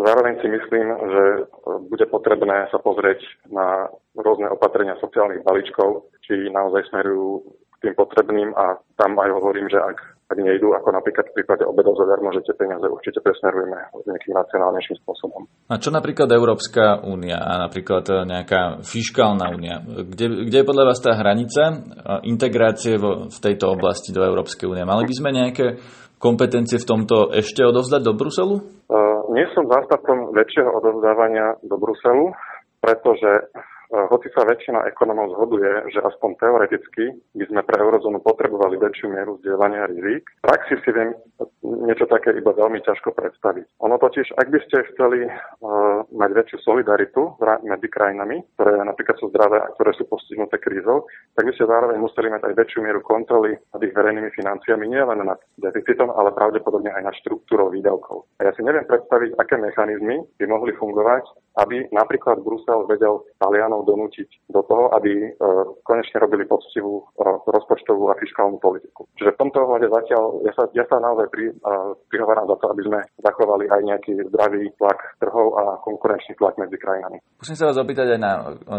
zároveň 0.03 0.43
si 0.43 0.51
myslím, 0.51 0.87
že 0.99 1.23
e, 1.23 1.41
bude 1.95 2.07
potrebné 2.11 2.67
sa 2.75 2.79
pozrieť 2.83 3.23
na 3.55 3.87
rôzne 4.19 4.51
opatrenia 4.51 4.99
sociálnych 4.99 5.47
balíčkov, 5.47 6.11
či 6.27 6.51
naozaj 6.51 6.91
smerujú 6.91 7.47
tým 7.85 7.93
potrebným 7.93 8.57
a 8.57 8.81
tam 8.97 9.21
aj 9.21 9.31
hovorím, 9.37 9.69
že 9.69 9.77
ak 9.77 10.15
ak 10.25 10.41
nejdu, 10.41 10.73
ako 10.73 10.89
napríklad 10.89 11.29
v 11.31 11.37
prípade 11.37 11.69
obedov 11.69 12.01
zadarmo, 12.01 12.33
že 12.33 12.41
tie 12.49 12.57
peniaze 12.57 12.89
určite 12.89 13.21
presmerujeme 13.21 13.77
nejakým 14.09 14.33
racionálnejším 14.33 14.97
spôsobom. 15.05 15.45
A 15.69 15.77
čo 15.77 15.93
napríklad 15.93 16.33
Európska 16.33 17.05
únia 17.05 17.37
a 17.45 17.61
napríklad 17.61 18.25
nejaká 18.25 18.81
fiskálna 18.81 19.53
únia? 19.53 19.85
Kde, 19.85 20.49
kde 20.49 20.57
je 20.65 20.69
podľa 20.69 20.85
vás 20.89 20.99
tá 21.05 21.13
hranica 21.13 21.63
e, 21.69 21.75
integrácie 22.25 22.97
vo, 22.97 23.29
v 23.29 23.39
tejto 23.39 23.69
oblasti 23.77 24.17
do 24.17 24.25
Európskej 24.25 24.65
únie? 24.65 24.89
Mali 24.89 25.05
by 25.05 25.15
sme 25.15 25.31
nejaké 25.31 25.77
kompetencie 26.17 26.81
v 26.81 26.89
tomto 26.89 27.29
ešte 27.37 27.61
odovzdať 27.61 28.01
do 28.01 28.17
Bruselu? 28.17 28.55
Uh, 28.89 29.29
nie 29.37 29.45
som 29.53 29.69
zástavcom 29.69 30.33
väčšieho 30.33 30.73
odovzdávania 30.73 31.61
do 31.61 31.77
Bruselu, 31.77 32.33
pretože 32.81 33.53
hoci 34.11 34.29
sa 34.35 34.43
väčšina 34.43 34.87
ekonomov 34.91 35.31
zhoduje, 35.39 35.91
že 35.95 36.03
aspoň 36.03 36.31
teoreticky 36.43 37.15
by 37.39 37.45
sme 37.47 37.61
pre 37.63 37.79
eurozónu 37.79 38.19
potrebovali 38.21 38.79
väčšiu 38.79 39.07
mieru 39.11 39.39
zdieľania 39.43 39.87
rizik, 39.91 40.27
v 40.27 40.43
praxi 40.43 40.75
si 40.83 40.91
viem 40.91 41.15
niečo 41.63 42.11
také 42.11 42.35
iba 42.35 42.51
veľmi 42.51 42.83
ťažko 42.83 43.15
predstaviť. 43.15 43.65
Ono 43.87 43.97
totiž, 43.99 44.35
ak 44.37 44.49
by 44.51 44.59
ste 44.67 44.77
chceli 44.95 45.31
mať 46.13 46.31
väčšiu 46.35 46.59
solidaritu 46.65 47.37
medzi 47.65 47.89
krajinami, 47.89 48.45
ktoré 48.57 48.83
napríklad 48.83 49.17
sú 49.17 49.33
zdravé 49.33 49.63
a 49.63 49.73
ktoré 49.77 49.97
sú 49.97 50.05
postihnuté 50.09 50.61
krízou, 50.61 51.09
tak 51.35 51.49
by 51.49 51.53
ste 51.57 51.71
zároveň 51.71 51.97
museli 52.01 52.29
mať 52.29 52.43
aj 52.51 52.55
väčšiu 52.59 52.81
mieru 52.85 53.01
kontroly 53.01 53.57
nad 53.57 53.81
ich 53.81 53.95
verejnými 53.95 54.31
financiami, 54.35 54.85
nie 54.91 55.03
len 55.03 55.25
nad 55.25 55.41
deficitom, 55.59 56.13
ale 56.13 56.37
pravdepodobne 56.37 56.93
aj 56.93 57.03
nad 57.09 57.15
štruktúrou 57.23 57.73
výdavkov. 57.73 58.29
A 58.43 58.51
ja 58.51 58.53
si 58.53 58.63
neviem 58.67 58.85
predstaviť, 58.85 59.39
aké 59.41 59.57
mechanizmy 59.57 60.21
by 60.37 60.45
mohli 60.51 60.73
fungovať, 60.77 61.25
aby 61.63 61.87
napríklad 61.95 62.43
Brusel 62.43 62.87
vedel 62.91 63.23
Talianov 63.39 63.87
donútiť 63.87 64.51
do 64.51 64.67
toho, 64.67 64.91
aby 64.99 65.31
e, 65.31 65.31
konečne 65.87 66.19
robili 66.19 66.43
poctivú 66.51 67.07
e, 67.15 67.23
rozpočtovú 67.47 68.11
a 68.11 68.19
fiskálnu 68.19 68.59
politiku. 68.59 69.07
Čiže 69.15 69.39
v 69.39 69.41
tomto 69.41 69.63
ohľade 69.63 69.87
zatiaľ 69.87 70.43
ja 70.43 70.53
sa, 70.59 70.65
ja 70.75 70.85
sa 70.91 70.99
naozaj 70.99 71.31
pri, 71.31 71.55
e, 71.55 71.55
prihováram 72.11 72.51
za 72.51 72.59
to, 72.59 72.67
aby 72.75 72.83
sme 72.83 73.01
zachovali 73.23 73.71
aj 73.71 73.81
nejaký 73.87 74.13
zdravý 74.35 74.75
tlak 74.83 74.99
trhov 75.23 75.55
a 75.55 75.65
konkurenčný 75.95 76.35
tlak 76.35 76.59
medzi 76.59 76.75
krajinami. 76.75 77.23
Musím 77.39 77.55
sa 77.55 77.71
vás 77.71 77.79
opýtať 77.79 78.19
aj 78.19 78.21
na 78.21 78.33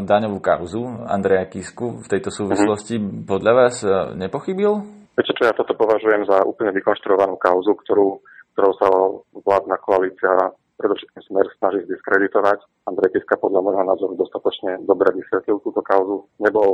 daňovú 0.03 0.43
kauzu 0.43 1.07
Andreja 1.07 1.47
Kisku 1.47 2.03
v 2.03 2.07
tejto 2.11 2.27
súvislosti. 2.27 2.99
Mm-hmm. 2.99 3.23
Podľa 3.23 3.51
vás 3.55 3.75
nepochybil? 4.19 4.71
Viete 5.15 5.31
čo, 5.31 5.47
ja 5.47 5.55
toto 5.55 5.71
považujem 5.79 6.27
za 6.27 6.43
úplne 6.43 6.75
vykonštruovanú 6.75 7.39
kauzu, 7.39 7.71
ktorú, 7.87 8.19
ktorou 8.51 8.73
sa 8.75 8.87
vládna 9.31 9.79
koalícia 9.79 10.51
predovšetkým 10.75 11.23
smer 11.31 11.47
snaží 11.55 11.87
zdiskreditovať. 11.87 12.59
Andrej 12.91 13.15
Kiska 13.15 13.39
podľa 13.39 13.63
môjho 13.63 13.83
názoru 13.87 14.19
dostatočne 14.19 14.83
dobre 14.83 15.15
vysvetlil 15.15 15.63
túto 15.63 15.79
kauzu. 15.79 16.27
Nebol 16.43 16.69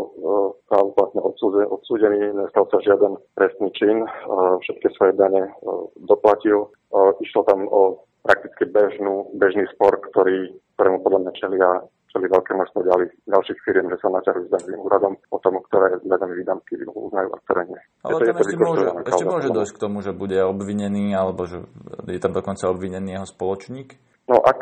uh, 0.73 0.89
vlastne 0.97 1.21
odsúdený, 1.69 2.33
nestal 2.33 2.65
sa 2.73 2.81
žiaden 2.81 3.13
trestný 3.37 3.69
čin, 3.77 4.01
uh, 4.01 4.57
všetky 4.65 4.89
svoje 4.97 5.13
dane 5.21 5.53
uh, 5.53 5.85
doplatil. 6.01 6.73
Uh, 6.89 7.13
išlo 7.21 7.45
tam 7.45 7.69
o 7.69 8.01
prakticky 8.21 8.63
bežnú, 8.69 9.33
bežný 9.37 9.65
spor, 9.73 9.97
ktorý, 10.11 10.53
ktorému 10.77 11.01
podľa 11.01 11.19
mňa 11.25 11.31
čelia 11.37 11.69
čeli 12.11 12.27
veľké 12.27 12.51
množstvo 12.53 12.79
ďalších 13.23 13.59
firiem, 13.63 13.87
že 13.87 13.97
sa 14.03 14.11
naťahujú 14.11 14.43
s 14.43 14.51
daňovým 14.51 14.81
úradom 14.83 15.13
o 15.31 15.37
tom, 15.39 15.63
ktoré 15.71 15.95
daňové 16.03 16.43
výdavky 16.43 16.83
uznajú 16.83 17.29
a 17.31 17.37
ktoré 17.47 17.61
nie. 17.71 17.81
Ale 18.03 18.19
tam 18.27 18.35
ešte, 18.35 18.57
môže, 18.59 18.85
ešte 19.07 19.25
môže 19.25 19.49
dojsť 19.55 19.73
k 19.79 19.81
tomu, 19.81 19.97
že 20.03 20.11
bude 20.11 20.35
obvinený, 20.43 21.15
alebo 21.15 21.47
že 21.47 21.63
je 22.11 22.19
tam 22.19 22.35
dokonca 22.35 22.67
obvinený 22.67 23.15
jeho 23.15 23.27
spoločník? 23.31 23.95
No 24.27 24.43
ak, 24.43 24.59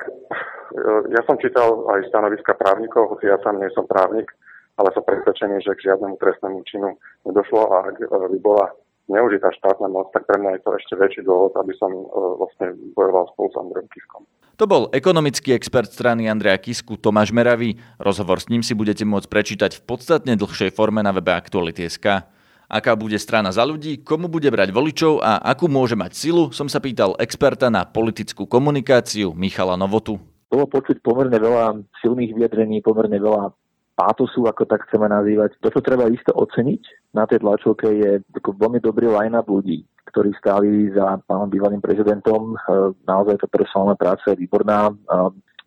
ja 1.09 1.21
som 1.25 1.41
čítal 1.41 1.73
aj 1.89 2.05
stanoviska 2.13 2.53
právnikov, 2.53 3.17
hoci 3.17 3.25
ja 3.25 3.41
sám 3.41 3.57
nie 3.57 3.69
som 3.73 3.89
právnik, 3.89 4.29
ale 4.77 4.93
som 4.93 5.03
presvedčený, 5.03 5.59
že 5.65 5.73
k 5.73 5.89
žiadnemu 5.89 6.15
trestnému 6.21 6.61
činu 6.69 6.95
nedošlo 7.25 7.61
a 7.65 7.89
ak 7.89 7.97
by 7.97 8.39
bola 8.39 8.69
neužitá 9.09 9.49
štátna 9.57 9.89
moc, 9.89 10.13
tak 10.13 10.29
pre 10.29 10.37
mňa 10.37 10.57
je 10.57 10.61
to 10.61 10.69
ešte 10.77 10.93
väčší 10.95 11.21
dôvod, 11.25 11.57
aby 11.57 11.73
som 11.75 11.89
e, 11.89 12.05
vlastne 12.39 12.77
bojoval 12.93 13.25
spolu 13.33 13.47
s 13.49 13.57
Andrejom 13.57 13.89
Kiskom. 13.89 14.23
To 14.59 14.65
bol 14.67 14.91
ekonomický 14.91 15.55
expert 15.55 15.89
strany 15.89 16.27
Andreja 16.29 16.59
Kisku 16.59 16.99
Tomáš 16.99 17.31
Meravý. 17.31 17.79
Rozhovor 17.97 18.43
s 18.43 18.51
ním 18.51 18.61
si 18.61 18.75
budete 18.75 19.07
môcť 19.07 19.27
prečítať 19.31 19.71
v 19.79 19.85
podstatne 19.87 20.35
dlhšej 20.35 20.75
forme 20.75 20.99
na 20.99 21.15
webe 21.15 21.31
Aktuality.sk. 21.31 22.27
Aká 22.69 22.93
bude 22.93 23.17
strana 23.17 23.49
za 23.49 23.65
ľudí, 23.65 24.05
komu 24.05 24.29
bude 24.29 24.45
brať 24.53 24.69
voličov 24.69 25.25
a 25.25 25.41
akú 25.41 25.65
môže 25.65 25.97
mať 25.97 26.13
silu, 26.13 26.53
som 26.53 26.69
sa 26.69 26.77
pýtal 26.77 27.17
experta 27.17 27.73
na 27.73 27.81
politickú 27.81 28.45
komunikáciu 28.45 29.33
Michala 29.33 29.73
Novotu. 29.73 30.21
Bolo 30.53 30.69
počuť 30.69 31.01
pomerne 31.01 31.33
veľa 31.33 31.81
silných 32.05 32.37
vyjadrení, 32.37 32.85
pomerne 32.85 33.17
veľa 33.17 33.57
pátosu, 33.99 34.47
ako 34.47 34.63
tak 34.63 34.87
chceme 34.87 35.11
nazývať. 35.11 35.59
To, 35.59 35.67
čo 35.67 35.83
treba 35.83 36.07
isto 36.07 36.31
oceniť 36.31 37.11
na 37.11 37.27
tej 37.27 37.43
tlačovke, 37.43 37.91
je 37.91 38.23
veľmi 38.39 38.79
dobrý 38.79 39.11
line-up 39.11 39.51
ľudí 39.51 39.83
ktorí 40.09 40.33
stáli 40.41 40.89
za 40.89 41.21
pánom 41.29 41.45
bývalým 41.45 41.77
prezidentom. 41.77 42.57
E, 42.57 42.97
naozaj 43.05 43.45
tá 43.45 43.47
personálna 43.47 43.93
práca 43.93 44.33
je 44.33 44.41
výborná. 44.41 44.89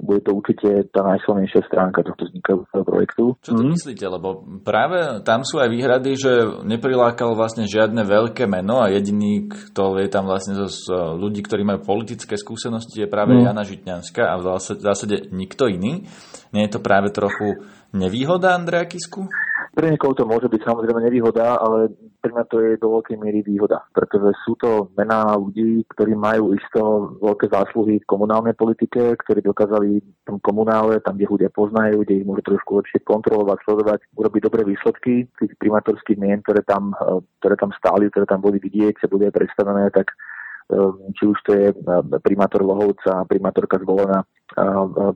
Bude 0.03 0.19
to 0.19 0.35
určite 0.35 0.91
tá 0.91 1.07
najsilnejšia 1.07 1.63
stránka 1.71 2.03
tohto 2.03 2.27
vznikajúceho 2.27 2.83
projektu. 2.83 3.39
Čo 3.39 3.55
to 3.55 3.63
mm. 3.63 3.71
myslíte? 3.71 4.07
Lebo 4.11 4.43
práve 4.67 5.23
tam 5.23 5.47
sú 5.47 5.63
aj 5.63 5.71
výhrady, 5.71 6.19
že 6.19 6.33
neprilákal 6.67 7.39
vlastne 7.39 7.71
žiadne 7.71 8.03
veľké 8.03 8.51
meno 8.51 8.83
a 8.83 8.91
jediný, 8.91 9.47
kto 9.47 10.03
je 10.03 10.11
tam 10.11 10.27
vlastne 10.27 10.59
zo 10.59 10.67
ľudí, 11.15 11.47
ktorí 11.47 11.63
majú 11.63 11.87
politické 11.87 12.35
skúsenosti, 12.35 13.07
je 13.07 13.07
práve 13.07 13.39
mm. 13.39 13.47
Jana 13.47 13.63
Žitňanská 13.63 14.27
a 14.27 14.35
v 14.43 14.43
zásade, 14.51 14.79
v 14.83 14.87
zásade 14.91 15.17
nikto 15.31 15.71
iný. 15.71 16.03
Nie 16.51 16.67
je 16.67 16.75
to 16.75 16.81
práve 16.83 17.15
trochu 17.15 17.63
nevýhoda 17.95 18.59
Andreja 18.59 18.91
Kisku? 18.91 19.31
Pre 19.73 19.87
niekoho 19.87 20.19
to 20.19 20.27
môže 20.27 20.51
byť 20.51 20.61
samozrejme 20.67 21.01
nevýhoda, 21.01 21.57
ale 21.57 21.95
pre 22.23 22.31
mňa 22.31 22.45
to 22.47 22.57
je 22.63 22.79
do 22.79 22.89
veľkej 22.95 23.19
miery 23.19 23.43
výhoda, 23.43 23.83
pretože 23.91 24.31
sú 24.47 24.55
to 24.55 24.95
mená 24.95 25.35
ľudí, 25.35 25.83
ktorí 25.91 26.15
majú 26.15 26.55
isto 26.55 27.13
veľké 27.19 27.51
zásluhy 27.51 27.99
v 27.99 28.07
komunálnej 28.09 28.55
politike, 28.55 29.19
ktorí 29.19 29.43
dokázali 29.43 29.99
v 29.99 30.23
tom 30.23 30.39
komunále, 30.39 31.03
tam, 31.03 31.19
kde 31.19 31.27
ľudia 31.27 31.51
poznajú, 31.51 32.07
kde 32.07 32.23
ich 32.23 32.27
môžu 32.27 32.47
trošku 32.47 32.79
lepšie 32.79 33.03
kontrolovať, 33.03 33.59
sledovať, 33.67 34.01
urobiť 34.15 34.41
dobré 34.47 34.63
výsledky 34.63 35.27
tých 35.35 35.53
primátorských 35.59 36.19
mien, 36.23 36.39
ktoré 36.47 36.63
tam, 36.63 36.95
eh, 36.95 37.19
ktoré 37.43 37.59
tam 37.59 37.75
stáli, 37.75 38.07
ktoré 38.07 38.25
tam 38.31 38.39
boli 38.39 38.63
vidieť, 38.63 39.03
sa 39.03 39.11
boli 39.11 39.27
aj 39.27 39.35
predstavené, 39.35 39.91
tak 39.91 40.15
eh, 40.15 40.91
či 41.19 41.27
už 41.27 41.39
to 41.43 41.59
je 41.59 41.75
eh, 41.75 42.03
primátor 42.23 42.63
Lohovca, 42.63 43.27
primátorka 43.27 43.83
zvolená, 43.83 44.23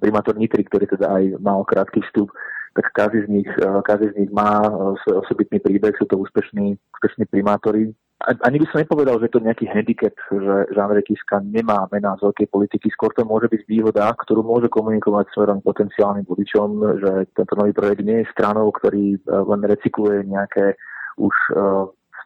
primátor 0.01 0.33
Nitry, 0.33 0.65
ktorý 0.65 0.89
teda 0.89 1.13
aj 1.13 1.25
mal 1.45 1.61
krátky 1.69 2.01
vstup 2.09 2.33
tak 2.77 2.93
každý 2.93 3.25
z 3.25 3.29
nich, 3.29 3.51
eh, 3.57 3.81
každý 3.83 4.13
z 4.13 4.17
nich 4.21 4.31
má 4.31 4.61
eh, 4.61 4.71
svoj 5.03 5.25
osobitný 5.25 5.59
príbeh, 5.65 5.97
sú 5.97 6.05
to 6.05 6.21
úspešní, 6.21 6.77
úspešní 6.77 7.25
primátori. 7.33 7.97
Ani 8.17 8.57
by 8.57 8.67
som 8.73 8.81
nepovedal, 8.81 9.21
že 9.21 9.29
to 9.29 9.45
nejaký 9.45 9.69
handicap, 9.69 10.17
že, 10.33 10.57
že 10.73 10.79
Andrej 10.81 11.05
Kiska 11.05 11.45
nemá 11.45 11.85
mená 11.93 12.17
z 12.17 12.25
veľkej 12.25 12.49
politiky, 12.49 12.89
skôr 12.89 13.13
to 13.13 13.29
môže 13.29 13.45
byť 13.53 13.69
výhoda, 13.69 14.09
ktorú 14.09 14.41
môže 14.41 14.73
komunikovať 14.73 15.29
smerom 15.37 15.61
potenciálnym 15.61 16.25
voličom, 16.25 16.97
že 16.97 17.11
tento 17.37 17.53
nový 17.61 17.77
projekt 17.77 18.01
nie 18.01 18.25
je 18.25 18.33
stranou, 18.33 18.73
ktorý 18.73 19.17
eh, 19.17 19.21
len 19.25 19.61
recykluje 19.65 20.29
nejaké 20.29 20.77
už 21.17 21.33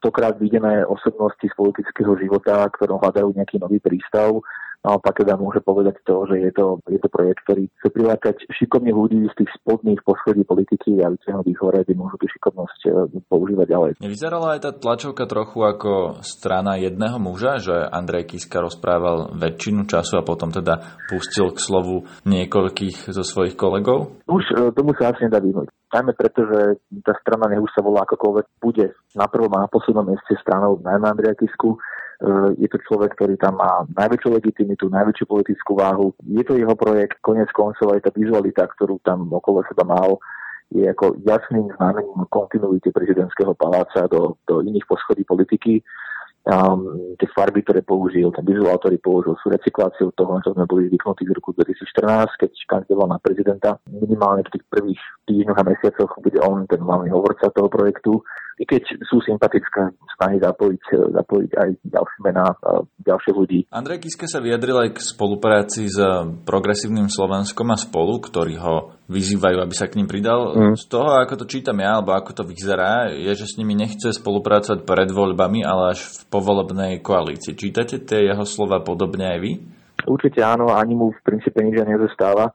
stokrát 0.02 0.34
videné 0.40 0.82
osobnosti 0.82 1.46
z 1.46 1.54
politického 1.54 2.18
života, 2.18 2.66
ktorom 2.74 2.98
hľadajú 2.98 3.36
nejaký 3.36 3.62
nový 3.62 3.78
prístav, 3.78 4.42
Naopak 4.80 5.12
teda 5.12 5.36
môže 5.36 5.60
povedať 5.60 6.00
to, 6.08 6.24
že 6.24 6.40
je 6.40 6.52
to, 6.56 6.80
je 6.88 6.96
to 6.96 7.08
projekt, 7.12 7.44
ktorý 7.44 7.68
chce 7.68 7.88
prilákať 7.92 8.36
šikovných 8.48 8.96
ľudí 8.96 9.20
z 9.28 9.34
tých 9.44 9.50
spodných 9.60 10.00
poschodí 10.00 10.40
politiky 10.48 11.04
a 11.04 11.12
vytiahnuť 11.12 11.46
ich 11.52 11.60
hore, 11.60 11.84
kde 11.84 12.00
môžu 12.00 12.16
tú 12.16 12.24
šikovnosť 12.32 12.80
e, 12.88 12.90
používať 13.28 13.66
ďalej. 13.68 13.90
Nevyzerala 14.00 14.56
aj 14.56 14.60
tá 14.64 14.70
tlačovka 14.72 15.28
trochu 15.28 15.60
ako 15.60 16.24
strana 16.24 16.80
jedného 16.80 17.20
muža, 17.20 17.60
že 17.60 17.76
Andrej 17.76 18.32
Kiska 18.32 18.64
rozprával 18.64 19.36
väčšinu 19.36 19.84
času 19.84 20.16
a 20.16 20.24
potom 20.24 20.48
teda 20.48 20.80
pustil 21.12 21.52
k 21.52 21.60
slovu 21.60 22.08
niekoľkých 22.24 23.12
zo 23.12 23.20
svojich 23.20 23.60
kolegov? 23.60 24.24
Už 24.32 24.44
e, 24.48 24.72
tomu 24.72 24.96
sa 24.96 25.12
asi 25.12 25.28
nedá 25.28 25.44
vyhnúť. 25.44 25.68
Najmä 25.92 26.16
preto, 26.16 26.46
že 26.48 26.80
tá 27.04 27.12
strana 27.20 27.52
nech 27.52 27.60
už 27.60 27.68
sa 27.76 27.84
volá 27.84 28.08
akokoľvek 28.08 28.46
bude 28.64 28.96
na 29.12 29.28
prvom 29.28 29.52
a 29.60 29.66
na 29.66 29.68
poslednom 29.68 30.08
mieste 30.08 30.40
stranou 30.40 30.80
najmä 30.80 31.04
Andreja 31.04 31.36
Kisku 31.36 31.76
je 32.60 32.68
to 32.68 32.78
človek, 32.84 33.16
ktorý 33.16 33.40
tam 33.40 33.56
má 33.56 33.88
najväčšiu 33.96 34.28
legitimitu, 34.36 34.92
najväčšiu 34.92 35.24
politickú 35.24 35.72
váhu. 35.72 36.12
Je 36.28 36.44
to 36.44 36.52
jeho 36.60 36.76
projekt, 36.76 37.16
konec 37.24 37.48
koncov 37.56 37.96
aj 37.96 38.04
tá 38.04 38.10
vizualita, 38.12 38.68
ktorú 38.76 39.00
tam 39.00 39.32
okolo 39.32 39.64
seba 39.64 39.88
mal, 39.88 40.20
je 40.70 40.86
ako 40.86 41.18
jasným 41.26 41.66
znamením 41.80 42.28
kontinuity 42.30 42.92
prezidentského 42.94 43.56
paláca 43.56 44.06
do, 44.06 44.38
do 44.46 44.62
iných 44.62 44.86
poschodí 44.86 45.24
politiky. 45.24 45.82
Um, 46.40 47.16
tie 47.20 47.28
farby, 47.36 47.60
ktoré 47.60 47.84
použil, 47.84 48.32
ten 48.32 48.48
vizuál, 48.48 48.80
ktorý 48.80 48.96
použil, 48.96 49.36
sú 49.44 49.52
recykláciou 49.52 50.08
toho, 50.16 50.40
čo 50.40 50.56
sme 50.56 50.64
boli 50.64 50.88
zvyknutí 50.88 51.28
v 51.28 51.36
roku 51.36 51.52
2014, 51.52 52.32
keď 52.40 52.50
kandidoval 52.64 53.12
na 53.12 53.18
prezidenta. 53.20 53.76
Minimálne 53.92 54.40
v 54.48 54.56
tých 54.56 54.64
prvých 54.72 55.00
týždňoch 55.28 55.60
a 55.60 55.68
mesiacoch 55.68 56.12
bude 56.16 56.40
on 56.40 56.64
ten 56.64 56.80
hlavný 56.80 57.12
hovorca 57.12 57.52
toho 57.52 57.68
projektu 57.68 58.24
i 58.60 58.64
keď 58.68 59.00
sú 59.08 59.24
sympatické 59.24 59.88
snahy 60.20 60.36
zapojiť, 60.36 60.82
zapojiť 61.16 61.50
aj 61.56 61.68
ďalšie 61.80 62.18
mená, 62.20 62.44
ďalšie 63.00 63.32
ľudí. 63.32 63.64
Andrej 63.72 64.04
Kiska 64.04 64.28
sa 64.28 64.44
vyjadril 64.44 64.76
aj 64.76 64.90
k 64.92 65.00
spolupráci 65.00 65.88
s 65.88 65.96
progresívnym 66.44 67.08
Slovenskom 67.08 67.72
a 67.72 67.80
spolu, 67.80 68.20
ktorí 68.20 68.60
ho 68.60 69.00
vyzývajú, 69.08 69.64
aby 69.64 69.74
sa 69.74 69.88
k 69.88 69.96
ním 69.96 70.04
pridal. 70.04 70.52
Mm. 70.52 70.76
Z 70.76 70.92
toho, 70.92 71.08
ako 71.24 71.40
to 71.40 71.48
čítam 71.48 71.80
ja, 71.80 71.96
alebo 71.96 72.12
ako 72.12 72.36
to 72.36 72.44
vyzerá, 72.44 73.08
je, 73.08 73.32
že 73.32 73.48
s 73.48 73.56
nimi 73.56 73.72
nechce 73.72 74.12
spolupracovať 74.12 74.84
pred 74.84 75.08
voľbami, 75.08 75.64
ale 75.64 75.96
až 75.96 76.20
v 76.20 76.28
povolebnej 76.28 77.00
koalícii. 77.00 77.56
Čítate 77.56 78.04
tie 78.04 78.28
jeho 78.28 78.44
slova 78.44 78.84
podobne 78.84 79.24
aj 79.24 79.38
vy? 79.40 79.52
Určite 80.04 80.44
áno, 80.44 80.68
ani 80.68 80.92
mu 80.92 81.16
v 81.16 81.20
princípe 81.24 81.64
nič 81.64 81.80
nezostáva 81.80 82.52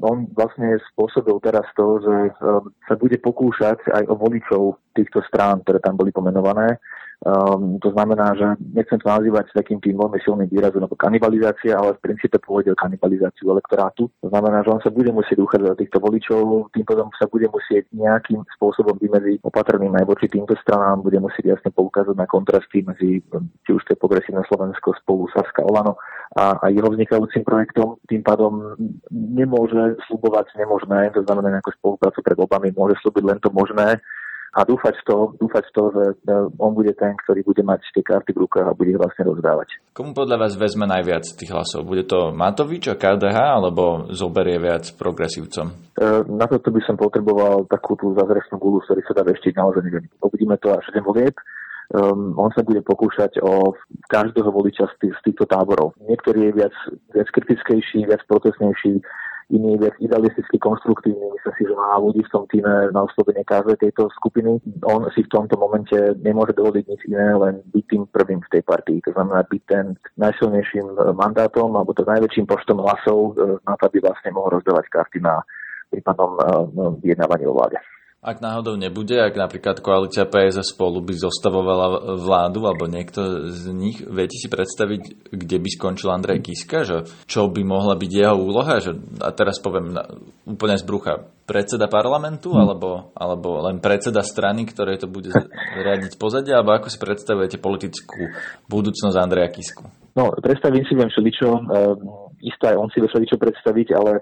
on 0.00 0.28
vlastne 0.36 0.76
spôsobil 0.92 1.36
teraz 1.40 1.66
to, 1.74 2.00
že 2.04 2.16
um, 2.40 2.68
sa 2.84 2.94
bude 2.96 3.16
pokúšať 3.20 3.88
aj 3.90 4.04
o 4.08 4.14
voličov 4.16 4.62
týchto 4.96 5.24
strán, 5.26 5.64
ktoré 5.64 5.80
tam 5.80 5.96
boli 5.96 6.12
pomenované, 6.12 6.76
Um, 7.20 7.76
to 7.84 7.92
znamená, 7.92 8.32
že 8.32 8.56
nechcem 8.72 8.96
to 8.96 9.04
nazývať 9.04 9.52
takým 9.52 9.76
tým 9.76 9.92
veľmi 9.92 10.24
silným 10.24 10.48
výrazom 10.48 10.88
ako 10.88 10.96
kanibalizácia, 10.96 11.76
ale 11.76 11.92
v 12.00 12.08
princípe 12.08 12.40
pôjde 12.40 12.72
o 12.72 12.80
kanibalizáciu 12.80 13.52
elektorátu. 13.52 14.08
To 14.24 14.28
znamená, 14.32 14.64
že 14.64 14.72
on 14.72 14.80
sa 14.80 14.88
bude 14.88 15.12
musieť 15.12 15.36
uchádzať 15.36 15.68
o 15.68 15.80
týchto 15.84 16.00
voličov, 16.00 16.72
tým 16.72 16.88
potom 16.88 17.12
sa 17.20 17.28
bude 17.28 17.44
musieť 17.52 17.92
nejakým 17.92 18.40
spôsobom 18.56 18.96
vymedziť 18.96 19.44
opatrným 19.44 19.92
aj 20.00 20.08
voči 20.08 20.32
týmto 20.32 20.56
stranám, 20.64 21.04
bude 21.04 21.20
musieť 21.20 21.60
jasne 21.60 21.68
poukázať 21.76 22.16
na 22.16 22.24
kontrasty 22.24 22.80
medzi 22.88 23.20
či 23.68 23.70
už 23.76 23.84
to 23.84 23.92
je 23.92 24.00
progresívne 24.00 24.40
Slovensko 24.48 24.96
spolu 25.04 25.28
Saska 25.36 25.60
Olano 25.60 26.00
a, 26.36 26.58
a 26.62 26.66
jeho 26.70 26.86
vznikajúcim 26.90 27.42
projektom. 27.42 27.98
Tým 28.06 28.22
pádom 28.22 28.78
nemôže 29.10 29.98
slubovať 30.06 30.54
nemožné, 30.54 31.10
to 31.10 31.26
znamená 31.26 31.58
nejakú 31.58 31.74
spoluprácu 31.74 32.18
pred 32.22 32.38
obami, 32.38 32.68
môže 32.70 32.94
slúbiť 33.02 33.24
len 33.26 33.38
to 33.42 33.50
možné, 33.50 33.98
a 34.50 34.66
dúfať 34.66 34.94
v 34.98 35.04
to, 35.06 35.16
dúfať 35.38 35.64
v 35.70 35.74
to, 35.78 35.82
že 35.94 36.04
e, 36.10 36.34
on 36.58 36.74
bude 36.74 36.90
ten, 36.98 37.14
ktorý 37.22 37.46
bude 37.46 37.62
mať 37.62 37.86
tie 37.94 38.02
karty 38.02 38.34
v 38.34 38.42
rukách 38.46 38.66
a 38.66 38.74
bude 38.74 38.90
ich 38.90 38.98
vlastne 38.98 39.22
rozdávať. 39.30 39.78
Komu 39.94 40.10
podľa 40.10 40.42
vás 40.42 40.58
vezme 40.58 40.90
najviac 40.90 41.22
tých 41.38 41.54
hlasov? 41.54 41.86
Bude 41.86 42.02
to 42.02 42.34
Matovič 42.34 42.90
a 42.90 42.98
KDH, 42.98 43.38
alebo 43.38 44.10
zoberie 44.10 44.58
viac 44.58 44.90
progresívcom? 44.98 45.70
E, 45.70 45.74
na 46.26 46.50
toto 46.50 46.74
by 46.74 46.82
som 46.82 46.98
potreboval 46.98 47.62
takú 47.70 47.94
tú 47.94 48.10
zázračnú 48.18 48.58
gulu, 48.58 48.82
ktorý 48.82 49.06
sa 49.06 49.14
dá 49.14 49.22
veštiť 49.22 49.54
naozaj 49.54 49.82
neviem. 49.86 50.10
Uvidíme 50.18 50.58
to 50.58 50.74
až 50.74 50.86
ten 50.90 51.06
volieb. 51.06 51.38
Um, 51.90 52.38
on 52.38 52.54
sa 52.54 52.62
bude 52.62 52.86
pokúšať 52.86 53.42
o 53.42 53.74
každého 54.06 54.46
voliča 54.46 54.86
z, 54.94 54.94
tých, 55.02 55.14
z 55.18 55.22
týchto 55.26 55.50
táborov. 55.50 55.98
Niektorý 56.06 56.50
je 56.50 56.52
viac, 56.62 56.74
viac 57.10 57.28
kritickejší, 57.34 58.06
viac 58.06 58.22
protestnejší, 58.30 59.02
iný 59.50 59.74
je 59.74 59.82
viac 59.82 59.96
idealisticky 59.98 60.56
konstruktívny, 60.62 61.26
myslím 61.34 61.54
si, 61.58 61.62
že 61.66 61.74
má 61.74 61.98
ľudí 61.98 62.22
v 62.22 62.32
tom 62.32 62.44
týme 62.46 62.94
na 62.94 63.00
oslovenie 63.02 63.42
každej 63.42 63.76
tejto 63.82 64.06
skupiny. 64.14 64.62
On 64.86 65.02
si 65.10 65.26
v 65.26 65.32
tomto 65.34 65.58
momente 65.58 65.98
nemôže 66.22 66.54
dovoliť 66.54 66.84
nič 66.86 67.00
iné, 67.10 67.34
len 67.34 67.58
byť 67.74 67.84
tým 67.90 68.02
prvým 68.14 68.40
v 68.46 68.50
tej 68.54 68.62
partii. 68.62 69.02
To 69.10 69.12
znamená 69.18 69.42
byť 69.50 69.62
ten 69.66 69.98
najsilnejším 70.14 70.86
e, 70.94 70.98
mandátom 71.18 71.74
alebo 71.74 71.90
to 71.90 72.06
najväčším 72.06 72.46
počtom 72.46 72.78
hlasov 72.78 73.34
e, 73.34 73.58
na 73.66 73.74
to, 73.74 73.90
aby 73.90 73.98
vlastne 73.98 74.30
mohol 74.30 74.62
rozdávať 74.62 74.86
karty 74.86 75.18
na 75.18 75.42
prípadnom 75.90 76.38
e, 76.38 76.42
vyjednávaní 77.02 77.50
o 77.50 77.54
vláde. 77.58 77.82
Ak 78.20 78.44
náhodou 78.44 78.76
nebude, 78.76 79.16
ak 79.16 79.32
napríklad 79.32 79.80
koalícia 79.80 80.28
PS 80.28 80.60
a 80.60 80.64
spolu 80.64 81.00
by 81.00 81.16
zostavovala 81.16 82.20
vládu, 82.20 82.68
alebo 82.68 82.84
niekto 82.84 83.48
z 83.48 83.72
nich, 83.72 84.04
viete 84.04 84.36
si 84.36 84.44
predstaviť, 84.44 85.32
kde 85.32 85.56
by 85.56 85.68
skončil 85.72 86.12
Andrej 86.12 86.44
Kiska? 86.44 86.84
Že 86.84 87.08
čo 87.24 87.48
by 87.48 87.64
mohla 87.64 87.96
byť 87.96 88.10
jeho 88.12 88.36
úloha? 88.36 88.76
Že, 88.76 89.24
a 89.24 89.32
teraz 89.32 89.56
poviem 89.56 89.96
na, 89.96 90.04
úplne 90.44 90.76
z 90.76 90.84
brucha, 90.84 91.32
predseda 91.48 91.88
parlamentu, 91.88 92.52
hmm. 92.52 92.60
alebo, 92.60 93.08
alebo 93.16 93.64
len 93.64 93.80
predseda 93.80 94.20
strany, 94.20 94.68
ktoré 94.68 95.00
to 95.00 95.08
bude 95.08 95.32
riadiť 95.80 96.20
pozadia, 96.20 96.60
alebo 96.60 96.76
ako 96.76 96.92
si 96.92 97.00
predstavujete 97.00 97.56
politickú 97.56 98.36
budúcnosť 98.68 99.16
Andreja 99.16 99.48
Kisku? 99.48 99.88
No, 100.12 100.28
predstavím 100.44 100.84
si 100.84 100.92
viem 100.92 101.08
všeličo, 101.08 101.48
um, 101.48 102.36
isto 102.44 102.68
aj 102.68 102.76
on 102.76 102.92
si 102.92 103.00
vie 103.00 103.08
všeličo 103.08 103.40
predstaviť, 103.40 103.96
ale 103.96 104.20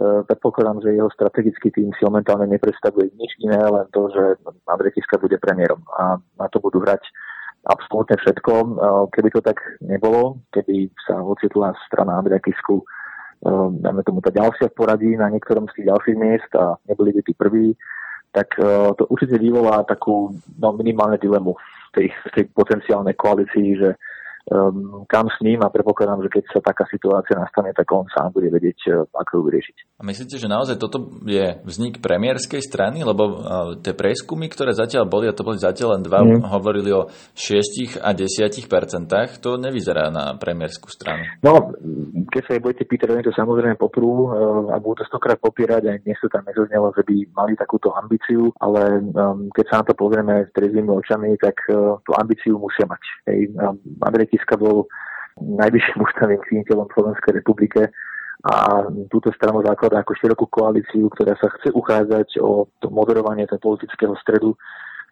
predpokladám, 0.00 0.80
že 0.80 0.96
jeho 0.96 1.10
strategický 1.12 1.68
tým 1.70 1.92
si 1.96 2.02
momentálne 2.04 2.48
nepredstavuje 2.48 3.12
nič 3.20 3.32
iné, 3.44 3.60
len 3.60 3.84
to, 3.92 4.08
že 4.08 4.40
Andrej 4.64 4.96
Kiska 4.96 5.20
bude 5.20 5.36
premiérom 5.36 5.80
a 5.98 6.16
na 6.16 6.46
to 6.48 6.60
budú 6.60 6.80
hrať 6.80 7.04
absolútne 7.68 8.16
všetko. 8.16 8.52
E, 8.52 8.66
keby 9.12 9.28
to 9.30 9.40
tak 9.44 9.60
nebolo, 9.84 10.40
keby 10.56 10.88
sa 11.04 11.20
ocitla 11.20 11.76
strana 11.84 12.16
Andreja 12.16 12.40
Kisku 12.40 12.80
e, 12.80 12.84
dáme 13.84 14.00
tomu 14.02 14.24
tá 14.24 14.32
ďalšia 14.32 14.72
v 14.72 14.76
poradí 14.76 15.10
na 15.20 15.28
niektorom 15.28 15.68
z 15.68 15.80
tých 15.80 15.86
ďalších 15.92 16.16
miest 16.16 16.50
a 16.56 16.80
neboli 16.88 17.12
by 17.12 17.20
tí 17.20 17.32
prví, 17.36 17.76
tak 18.30 18.46
to 18.94 19.10
určite 19.10 19.42
vyvolá 19.42 19.82
takú 19.82 20.30
no, 20.62 20.70
minimálne 20.78 21.18
dilemu 21.18 21.50
v 21.50 21.90
tej, 21.98 22.06
v 22.14 22.30
tej 22.30 22.44
potenciálnej 22.54 23.18
koalícii, 23.18 23.74
že 23.74 23.98
um, 24.50 25.06
kam 25.06 25.30
s 25.30 25.38
ním 25.40 25.62
a 25.62 25.70
predpokladám, 25.70 26.26
že 26.26 26.40
keď 26.40 26.44
sa 26.50 26.60
taká 26.60 26.84
situácia 26.90 27.38
nastane, 27.38 27.70
tak 27.70 27.86
on 27.94 28.06
sám 28.10 28.34
bude 28.34 28.50
vedieť, 28.50 28.78
uh, 28.90 29.06
ako 29.14 29.30
ju 29.38 29.42
vyriešiť. 29.46 29.76
A 29.98 30.02
myslíte, 30.02 30.36
že 30.36 30.50
naozaj 30.50 30.76
toto 30.76 31.22
je 31.24 31.62
vznik 31.62 32.02
premiérskej 32.02 32.60
strany? 32.60 33.06
Lebo 33.06 33.22
uh, 33.24 33.34
tie 33.78 33.94
prieskumy, 33.94 34.50
ktoré 34.50 34.74
zatiaľ 34.74 35.06
boli, 35.06 35.30
a 35.30 35.36
to 35.36 35.46
boli 35.46 35.62
zatiaľ 35.62 35.98
len 35.98 36.02
dva, 36.02 36.20
mm. 36.26 36.50
hovorili 36.50 36.90
o 36.90 37.08
6 37.38 38.02
a 38.02 38.10
10 38.10 38.66
percentách, 38.66 39.38
to 39.38 39.54
nevyzerá 39.54 40.10
na 40.10 40.34
premiérskú 40.34 40.90
stranu. 40.90 41.22
No, 41.40 41.70
keď 42.30 42.42
sa 42.44 42.52
jej 42.58 42.62
budete 42.62 42.84
pýtať, 42.90 43.08
oni 43.14 43.24
to 43.26 43.32
samozrejme 43.34 43.78
poprú 43.78 44.26
uh, 44.26 44.74
a 44.74 44.82
budú 44.82 45.02
to 45.02 45.10
stokrát 45.10 45.38
popierať, 45.38 45.86
aj 45.86 45.98
dnes 46.02 46.18
to 46.18 46.26
tam 46.26 46.42
nezaznelo, 46.42 46.90
že 46.94 47.06
by 47.06 47.16
mali 47.38 47.54
takúto 47.54 47.94
ambíciu, 47.94 48.50
ale 48.58 48.98
um, 49.14 49.46
keď 49.54 49.64
sa 49.70 49.74
na 49.82 49.84
to 49.86 49.94
pozrieme 49.94 50.34
s 50.46 50.50
trezvými 50.56 50.90
očami, 50.90 51.38
tak 51.38 51.54
uh, 51.70 51.98
tú 52.02 52.10
ambíciu 52.18 52.58
musia 52.58 52.88
mať. 52.88 53.02
Hej. 53.30 53.40
Um, 53.54 53.78
Kiska 54.40 54.56
bol 54.56 54.88
najvyšším 55.36 56.00
ústavným 56.00 56.40
činiteľom 56.48 56.88
Slovenskej 56.96 57.44
republike 57.44 57.92
a 58.40 58.88
túto 59.12 59.28
stranu 59.36 59.60
základa 59.60 60.00
ako 60.00 60.16
širokú 60.16 60.48
koalíciu, 60.48 61.12
ktorá 61.12 61.36
sa 61.36 61.52
chce 61.60 61.76
uchádzať 61.76 62.40
o 62.40 62.72
to 62.80 62.88
moderovanie 62.88 63.44
toho 63.44 63.60
politického 63.60 64.16
stredu, 64.16 64.56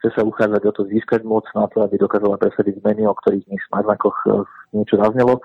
chce 0.00 0.16
sa 0.16 0.24
uchádzať 0.24 0.62
o 0.64 0.72
to 0.72 0.82
získať 0.88 1.28
moc 1.28 1.44
na 1.52 1.68
to, 1.68 1.84
aby 1.84 2.00
dokázala 2.00 2.40
presadiť 2.40 2.80
zmeny, 2.80 3.04
o 3.04 3.12
ktorých 3.12 3.44
v 3.44 3.72
náznakoch 3.76 4.16
e, 4.24 4.28
niečo 4.80 4.96
zaznelo. 4.96 5.44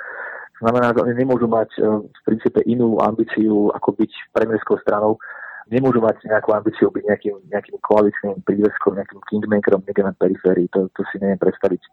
Znamená, 0.63 0.95
že 0.95 1.03
oni 1.03 1.13
nemôžu 1.19 1.47
mať 1.51 1.69
e, 1.75 1.79
v 2.07 2.19
princípe 2.23 2.63
inú 2.63 3.03
ambíciu, 3.03 3.67
ako 3.75 3.99
byť 3.99 4.11
premiérskou 4.31 4.79
stranou, 4.79 5.19
nemôžu 5.67 5.99
mať 5.99 6.23
nejakú 6.23 6.55
ambíciu 6.55 6.87
byť 6.87 7.03
nejakým, 7.03 7.35
nejakým 7.51 7.77
koaličným 7.83 8.47
príveskom, 8.47 8.95
nejakým 8.95 9.19
kingmakerom 9.27 9.83
niekde 9.83 10.07
na 10.07 10.15
periférii. 10.15 10.71
To, 10.71 10.87
to 10.95 11.03
si 11.11 11.19
neviem 11.19 11.41
predstaviť 11.41 11.83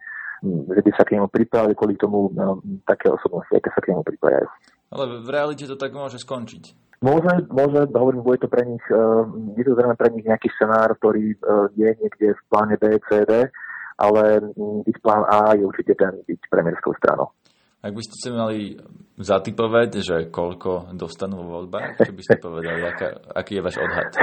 že 0.41 0.81
by 0.81 0.91
sa 0.97 1.05
k 1.05 1.17
nemu 1.17 1.29
pripájali 1.29 1.77
kvôli 1.77 1.95
tomu 1.95 2.33
no, 2.33 2.59
také 2.89 3.13
osobnosti, 3.13 3.53
aké 3.53 3.69
sa 3.71 3.81
k 3.81 3.93
nemu 3.93 4.01
pripájajú. 4.01 4.47
Ale 4.91 5.03
v 5.21 5.29
realite 5.29 5.69
to 5.69 5.77
tak 5.77 5.93
môže 5.93 6.17
skončiť. 6.19 6.73
Môže, 7.01 7.49
môže, 7.49 7.89
hovorím, 7.97 8.21
bude 8.21 8.45
to 8.45 8.49
pre 8.49 8.61
nich, 8.61 8.85
uh, 8.93 9.25
je 9.57 9.65
to 9.65 9.73
zrejme 9.73 9.97
pre 9.97 10.13
nich 10.13 10.21
nejaký 10.21 10.53
scenár, 10.53 10.93
ktorý 11.01 11.33
uh, 11.41 11.65
je 11.73 11.89
niekde 11.97 12.37
v 12.37 12.41
pláne 12.45 12.77
B, 12.77 12.93
C, 13.09 13.25
D, 13.25 13.49
ale 13.97 14.21
um, 14.53 14.85
ich 14.85 14.97
plán 15.01 15.25
A 15.25 15.57
je 15.57 15.65
určite 15.65 15.97
ten 15.97 16.13
byť 16.25 16.41
premiérskou 16.49 16.93
stranou. 17.01 17.33
Ak 17.81 17.97
by 17.97 18.01
ste 18.05 18.15
si 18.21 18.29
mali 18.29 18.77
zatypovať, 19.17 19.89
že 20.05 20.17
koľko 20.29 20.93
dostanú 20.93 21.41
vo 21.41 21.65
voľbách, 21.65 22.05
čo 22.05 22.13
by 22.13 22.21
ste 22.21 22.37
povedali, 22.37 22.77
aká, 22.85 23.09
aký 23.33 23.57
je 23.57 23.65
váš 23.65 23.77
odhad? 23.81 24.13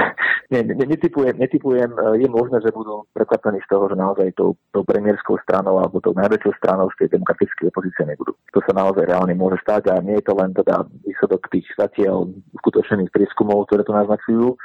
Nie, 0.49 0.63
netypujem, 0.65 1.35
netypujem, 1.37 1.91
je 2.17 2.27
možné, 2.31 2.57
že 2.63 2.73
budú 2.73 3.05
prekvapení 3.11 3.59
z 3.61 3.69
toho, 3.69 3.85
že 3.91 3.99
naozaj 3.99 4.33
tou, 4.33 4.55
tou 4.71 4.81
premiérskou 4.87 5.37
stranou 5.43 5.77
alebo 5.77 5.99
tou 5.99 6.15
najväčšou 6.15 6.55
stranou 6.57 6.89
z 6.95 7.05
tej 7.05 7.19
demokratickej 7.19 7.69
opozície 7.69 8.07
nebudú. 8.07 8.33
To 8.55 8.63
sa 8.63 8.73
naozaj 8.73 9.05
reálne 9.05 9.35
môže 9.35 9.61
stať 9.61 9.91
a 9.91 10.01
nie 10.01 10.17
je 10.17 10.25
to 10.25 10.33
len 10.39 10.55
teda 10.55 10.89
výsledok 11.03 11.51
tých 11.53 11.67
zatiaľ 11.75 12.31
skutočných 12.63 13.13
prieskumov, 13.13 13.67
ktoré 13.69 13.85
to 13.85 13.93
naznačujú, 13.93 14.55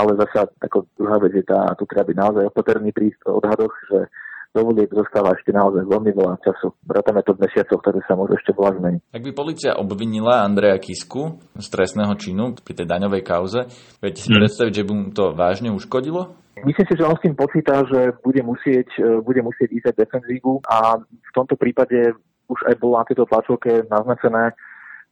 ale 0.00 0.10
zasa 0.18 0.50
ako 0.64 0.88
druhá 0.98 1.20
vec 1.22 1.36
je 1.36 1.44
tá, 1.46 1.76
tu 1.78 1.86
treba 1.86 2.08
byť 2.08 2.16
naozaj 2.16 2.44
opatrný 2.50 2.90
pri 2.90 3.14
odhadoch, 3.28 3.74
že 3.86 4.10
do 4.50 4.66
volieb 4.66 4.90
zostáva 4.90 5.30
ešte 5.38 5.54
naozaj 5.54 5.86
veľmi 5.86 6.10
veľa 6.10 6.42
času. 6.42 6.74
Vrátame 6.82 7.22
to 7.22 7.38
v 7.38 7.46
mesiacoch, 7.46 7.78
ktoré 7.78 8.02
sa 8.02 8.18
môžu 8.18 8.34
ešte 8.34 8.50
veľa 8.50 8.82
zmeniť. 8.82 9.00
Ak 9.14 9.22
by 9.22 9.30
policia 9.30 9.78
obvinila 9.78 10.42
Andreja 10.42 10.74
Kisku 10.82 11.38
z 11.54 11.66
trestného 11.70 12.10
činu 12.18 12.58
pri 12.58 12.74
tej 12.74 12.86
daňovej 12.90 13.22
kauze, 13.22 13.60
viete 14.02 14.18
si 14.18 14.30
hmm. 14.34 14.42
predstaviť, 14.42 14.72
že 14.74 14.86
by 14.86 14.92
mu 14.92 15.04
to 15.14 15.24
vážne 15.38 15.70
uškodilo? 15.70 16.34
Myslím 16.66 16.86
si, 16.90 16.94
že 16.98 17.06
on 17.06 17.16
s 17.16 17.24
tým 17.24 17.38
počíta, 17.38 17.86
že 17.88 18.12
bude 18.20 18.42
musieť, 18.42 18.88
e, 19.00 19.22
bude 19.22 19.40
musieť 19.40 19.70
ísť 19.70 19.96
defenzívu 19.96 20.60
a 20.66 20.98
v 21.00 21.30
tomto 21.32 21.56
prípade 21.56 22.12
už 22.50 22.58
aj 22.66 22.74
bolo 22.82 22.98
na 22.98 23.06
tejto 23.06 23.24
tlačovke 23.30 23.86
naznačené, 23.86 24.52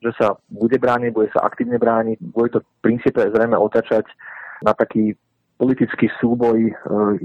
že 0.03 0.11
sa 0.19 0.35
bude 0.51 0.77
brániť, 0.77 1.11
bude 1.15 1.31
sa 1.31 1.47
aktívne 1.47 1.79
brániť, 1.79 2.19
bude 2.21 2.51
to 2.53 2.59
v 2.61 2.69
princípe 2.83 3.23
zrejme 3.23 3.55
otačať 3.55 4.05
na 4.67 4.75
taký 4.75 5.15
politický 5.59 6.07
súboj 6.23 6.71
e, 6.71 6.73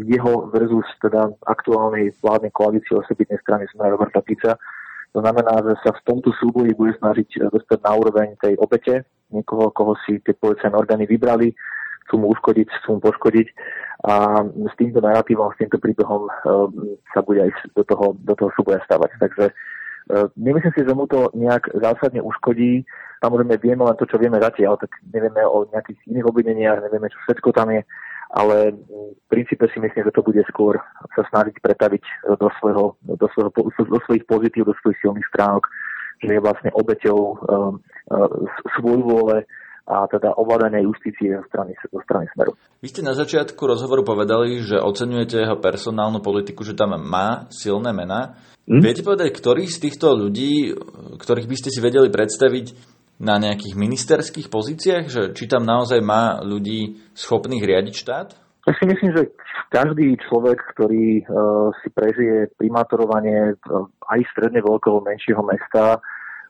jeho 0.09 0.49
versus 0.49 0.89
teda 0.99 1.29
aktuálnej 1.45 2.09
vládnej 2.19 2.49
koalície 2.49 2.97
osobitnej 2.97 3.37
strany 3.45 3.69
Smer 3.69 3.93
Roberta 3.93 4.25
Pica. 4.25 4.57
To 5.13 5.21
znamená, 5.21 5.61
že 5.61 5.77
sa 5.85 5.93
v 5.93 6.03
tomto 6.09 6.33
súboji 6.41 6.73
bude 6.73 6.97
snažiť 6.97 7.53
dostať 7.53 7.79
na 7.85 7.93
úroveň 7.93 8.33
tej 8.41 8.57
obete, 8.57 9.05
niekoho, 9.29 9.69
koho 9.69 9.93
si 10.09 10.17
tie 10.25 10.33
policajné 10.33 10.73
orgány 10.73 11.05
vybrali, 11.05 11.53
chcú 12.09 12.25
mu 12.25 12.33
uškodiť, 12.33 12.67
chcú 12.81 12.97
mu 12.97 12.99
poškodiť 13.05 13.47
a 14.09 14.41
s 14.41 14.73
týmto 14.75 14.99
narratívom, 14.99 15.53
s 15.53 15.59
týmto 15.61 15.77
príbehom 15.77 16.27
sa 17.13 17.21
bude 17.21 17.45
aj 17.45 17.51
do 17.77 17.85
toho, 17.85 18.17
do 18.25 18.33
toho 18.35 18.49
súboja 18.57 18.81
stavať. 18.89 19.15
Takže 19.21 19.45
nemyslím 20.35 20.73
si, 20.75 20.81
že 20.83 20.93
mu 20.97 21.07
to 21.07 21.31
nejak 21.31 21.71
zásadne 21.77 22.19
uškodí. 22.19 22.83
Samozrejme 23.23 23.55
vieme 23.63 23.87
len 23.87 23.95
to, 23.95 24.03
čo 24.03 24.19
vieme 24.19 24.41
zatiaľ, 24.41 24.75
tak 24.75 24.91
nevieme 25.07 25.39
o 25.47 25.63
nejakých 25.71 25.99
iných 26.11 26.27
obvineniach, 26.27 26.83
nevieme, 26.83 27.07
čo 27.07 27.21
všetko 27.23 27.55
tam 27.55 27.71
je, 27.71 27.81
ale 28.33 28.73
v 28.73 29.25
princípe 29.29 29.69
si 29.69 29.77
myslím, 29.77 30.09
že 30.09 30.15
to 30.15 30.25
bude 30.25 30.41
skôr 30.49 30.81
sa 31.13 31.23
snažiť 31.29 31.61
pretaviť 31.61 32.03
do, 32.41 32.49
svojho, 32.57 32.97
do, 33.05 33.27
svojho, 33.29 33.53
do 33.69 33.99
svojich 34.09 34.25
pozitív, 34.25 34.65
do 34.65 34.75
svojich 34.81 34.97
silných 35.05 35.29
stránok, 35.29 35.69
že 36.17 36.33
je 36.33 36.41
vlastne 36.41 36.73
obeťou 36.73 37.19
um, 37.21 37.35
uh, 38.09 38.29
svoj 38.79 38.99
vôle 39.05 39.37
a 39.83 40.07
teda 40.07 40.31
ovládania 40.39 40.79
justície 40.79 41.35
zo 41.35 41.43
strany, 41.51 41.75
zo 41.75 41.99
strany 42.07 42.23
Smeru. 42.31 42.55
Vy 42.79 42.87
ste 42.87 43.03
na 43.03 43.11
začiatku 43.11 43.59
rozhovoru 43.67 44.07
povedali, 44.07 44.63
že 44.63 44.79
oceňujete 44.79 45.43
jeho 45.43 45.59
personálnu 45.59 46.23
politiku, 46.23 46.63
že 46.63 46.71
tam 46.71 46.95
má 46.95 47.51
silné 47.51 47.91
mená. 47.91 48.39
Hm? 48.63 48.79
Viete 48.79 49.03
povedať, 49.03 49.35
ktorých 49.35 49.67
z 49.67 49.81
týchto 49.83 50.15
ľudí, 50.15 50.71
ktorých 51.19 51.47
by 51.51 51.55
ste 51.59 51.69
si 51.69 51.83
vedeli 51.83 52.07
predstaviť, 52.07 52.92
na 53.21 53.37
nejakých 53.37 53.77
ministerských 53.77 54.47
pozíciách, 54.49 55.05
že 55.09 55.21
či 55.37 55.45
tam 55.45 55.63
naozaj 55.63 55.99
má 56.01 56.41
ľudí 56.41 57.01
schopných 57.13 57.63
riadiť 57.63 57.95
štát? 57.95 58.27
Ja 58.63 58.73
si 58.79 58.87
myslím, 58.87 59.11
že 59.11 59.23
každý 59.67 60.15
človek, 60.23 60.55
ktorý 60.71 61.27
uh, 61.27 61.69
si 61.83 61.91
prežije 61.91 62.47
primátorovanie 62.55 63.59
uh, 63.59 63.85
aj 64.07 64.19
stredne 64.31 64.63
veľkého 64.63 65.03
menšieho 65.03 65.43
mesta, 65.43 65.99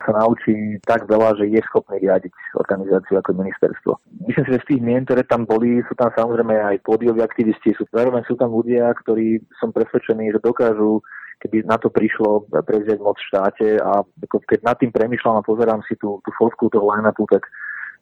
sa 0.04 0.12
naučí 0.12 0.78
tak 0.84 1.08
veľa, 1.08 1.40
že 1.40 1.48
je 1.48 1.62
schopný 1.72 2.04
riadiť 2.04 2.34
organizáciu 2.60 3.16
ako 3.18 3.40
ministerstvo. 3.40 3.92
Myslím 4.28 4.46
si, 4.46 4.52
že 4.52 4.64
z 4.68 4.70
tých 4.76 4.82
mien, 4.84 5.08
ktoré 5.08 5.24
tam 5.24 5.48
boli, 5.48 5.80
sú 5.88 5.96
tam 5.96 6.12
samozrejme 6.12 6.54
aj 6.54 6.84
pódioví 6.84 7.24
aktivisti, 7.24 7.72
sú, 7.74 7.88
zároveň 7.90 8.28
sú 8.28 8.36
tam 8.36 8.52
ľudia, 8.52 8.92
ktorí 9.00 9.40
som 9.64 9.72
presvedčený, 9.72 10.36
že 10.36 10.44
dokážu 10.44 11.00
keby 11.42 11.66
na 11.66 11.78
to 11.82 11.90
prišlo 11.90 12.46
prevziať 12.50 13.00
moc 13.02 13.18
v 13.18 13.28
štáte 13.30 13.68
a 13.80 14.06
keď 14.30 14.60
nad 14.62 14.78
tým 14.78 14.92
premyšľam 14.92 15.40
a 15.40 15.48
pozerám 15.48 15.82
si 15.88 15.98
tú, 15.98 16.20
tú 16.22 16.30
fotku 16.36 16.70
toho 16.70 16.86
line-upu, 16.90 17.26
tak 17.30 17.48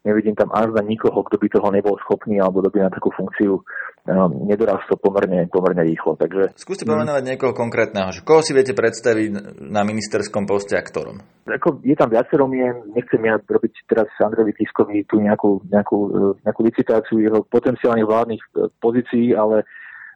nevidím 0.06 0.34
tam 0.34 0.50
až 0.50 0.74
na 0.74 0.82
nikoho, 0.82 1.22
kto 1.22 1.38
by 1.38 1.48
toho 1.50 1.70
nebol 1.70 1.96
schopný 2.02 2.42
alebo 2.42 2.62
kto 2.62 2.70
by 2.74 2.80
na 2.90 2.90
takú 2.90 3.14
funkciu 3.14 3.62
um, 3.62 4.32
nedorastol 4.50 4.98
pomerne, 4.98 5.46
pomerne 5.50 5.86
rýchlo. 5.86 6.18
Takže, 6.18 6.58
Skúste 6.58 6.90
pomenovať 6.90 7.24
niekoho 7.26 7.54
konkrétneho, 7.54 8.10
že 8.10 8.26
koho 8.26 8.42
si 8.42 8.58
viete 8.58 8.74
predstaviť 8.74 9.62
na 9.62 9.86
ministerskom 9.86 10.50
poste 10.50 10.74
a 10.74 10.82
ktorom? 10.82 11.22
Ako 11.46 11.82
je 11.86 11.94
tam 11.94 12.10
viacero 12.10 12.50
mien, 12.50 12.82
nechcem 12.98 13.22
ja 13.22 13.38
robiť 13.38 13.74
teraz 13.86 14.10
Andrejovi 14.18 14.54
Kiskovi 14.58 15.06
tú 15.06 15.22
nejakú, 15.22 15.62
nejakú, 15.70 15.98
uh, 16.10 16.34
nejakú 16.42 16.62
licitáciu 16.66 17.22
jeho 17.22 17.46
potenciálnych 17.46 18.08
vládnych 18.08 18.42
uh, 18.58 18.74
pozícií, 18.82 19.38
ale 19.38 19.70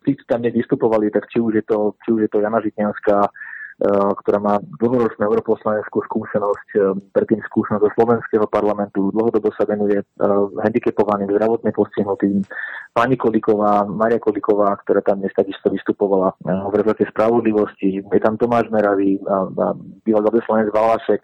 tí, 0.05 0.13
čo 0.13 0.23
tam 0.29 0.45
vystupovali, 0.45 1.09
tak 1.09 1.25
či 1.33 1.41
už 1.41 1.59
je 1.59 1.65
to, 1.65 1.97
či 2.05 2.13
už 2.13 2.19
je 2.25 2.29
to 2.29 2.39
Jana 2.39 2.61
Žitňanská, 2.61 3.17
eh, 3.25 4.11
ktorá 4.21 4.37
má 4.37 4.55
dlhoročnú 4.61 5.25
europoslaneckú 5.25 6.05
skúsenosť, 6.05 6.67
eh, 6.77 6.81
predtým 7.11 7.41
skúsenosť 7.49 7.83
zo 7.83 7.91
slovenského 7.97 8.45
parlamentu, 8.45 9.09
dlhodobo 9.09 9.49
sa 9.57 9.65
venuje 9.65 9.99
uh, 9.99 10.47
handicapovaným, 10.61 11.33
zdravotne 11.33 11.73
postihnutým. 11.73 12.45
Pani 12.93 13.17
Koliková, 13.17 13.83
Maria 13.89 14.21
Koliková, 14.21 14.77
ktorá 14.85 15.01
tam 15.01 15.19
dnes 15.19 15.33
takisto 15.33 15.67
vystupovala 15.67 16.37
v 16.45 16.73
rezorte 16.77 17.03
spravodlivosti. 17.09 17.99
Je 17.99 18.21
tam 18.23 18.39
Tomáš 18.39 18.71
Meravý, 18.71 19.19
bývalý 20.07 20.23
veľvyslanec 20.31 20.71
Valášek, 20.71 21.21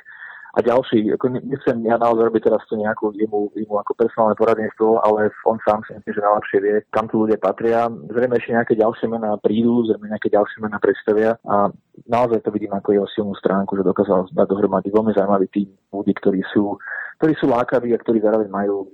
a 0.52 0.60
ďalší, 0.60 1.16
ako 1.16 1.40
nechcem 1.40 1.80
ja 1.88 1.96
naozaj 1.96 2.28
robiť 2.28 2.44
teraz 2.52 2.62
to 2.68 2.76
nejakú 2.76 3.16
jemu, 3.16 3.52
jemu 3.56 3.76
ako 3.80 3.96
personálne 3.96 4.36
poradenstvo, 4.36 5.00
ale 5.00 5.32
on 5.48 5.58
sám 5.64 5.80
si 5.88 5.96
myslím, 5.96 6.12
že 6.12 6.26
najlepšie 6.28 6.60
vie, 6.60 6.76
kam 6.92 7.08
tu 7.08 7.24
ľudia 7.24 7.40
patria. 7.40 7.88
Zrejme 7.88 8.36
ešte 8.36 8.52
nejaké 8.52 8.74
ďalšie 8.76 9.08
mená 9.08 9.40
prídu, 9.40 9.88
zrejme 9.88 10.12
nejaké 10.12 10.28
ďalšie 10.28 10.60
mená 10.60 10.78
predstavia 10.84 11.40
a 11.48 11.72
naozaj 12.08 12.44
to 12.44 12.52
vidím 12.52 12.76
ako 12.76 12.92
jeho 12.92 13.08
silnú 13.16 13.34
stránku, 13.40 13.80
že 13.80 13.88
dokázal 13.88 14.28
dať 14.32 14.48
dohromady 14.52 14.92
veľmi 14.92 15.16
zaujímavý 15.16 15.48
tým 15.52 15.70
ľudí, 15.96 16.14
ktorí 16.20 16.44
sú 16.52 16.76
ktorí 17.22 17.38
sú 17.38 17.46
lákaví 17.54 17.94
a 17.94 18.02
ktorí 18.02 18.18
zároveň 18.18 18.50
majú 18.50 18.90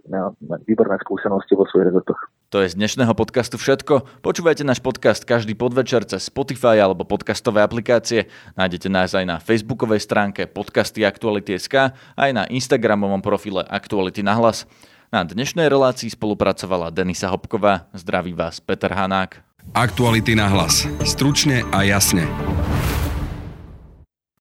výborné 0.67 0.99
skúsenosti 0.99 1.55
vo 1.55 1.63
svojich 1.63 1.95
rezortoch. 1.95 2.19
To 2.51 2.59
je 2.59 2.75
z 2.75 2.75
dnešného 2.75 3.15
podcastu 3.15 3.55
všetko. 3.55 4.19
Počúvajte 4.19 4.67
náš 4.67 4.83
podcast 4.83 5.23
každý 5.23 5.55
podvečer 5.55 6.03
cez 6.03 6.27
Spotify 6.27 6.83
alebo 6.83 7.07
podcastové 7.07 7.63
aplikácie. 7.63 8.27
Nájdete 8.59 8.91
nás 8.91 9.15
aj 9.15 9.23
na 9.23 9.39
facebookovej 9.39 10.03
stránke 10.03 10.43
podcasty 10.43 11.07
Aktuality.sk 11.07 11.95
aj 12.19 12.29
na 12.35 12.43
Instagramovom 12.51 13.23
profile 13.23 13.63
Aktuality 13.63 14.27
na 14.27 14.35
hlas. 14.35 14.67
Na 15.07 15.23
dnešnej 15.23 15.71
relácii 15.71 16.11
spolupracovala 16.11 16.91
Denisa 16.91 17.31
Hopková. 17.31 17.87
Zdraví 17.95 18.35
vás 18.35 18.59
Peter 18.59 18.91
Hanák. 18.91 19.39
Aktuality 19.71 20.35
na 20.35 20.51
hlas. 20.51 20.83
Stručne 21.07 21.63
a 21.71 21.87
jasne. 21.87 22.27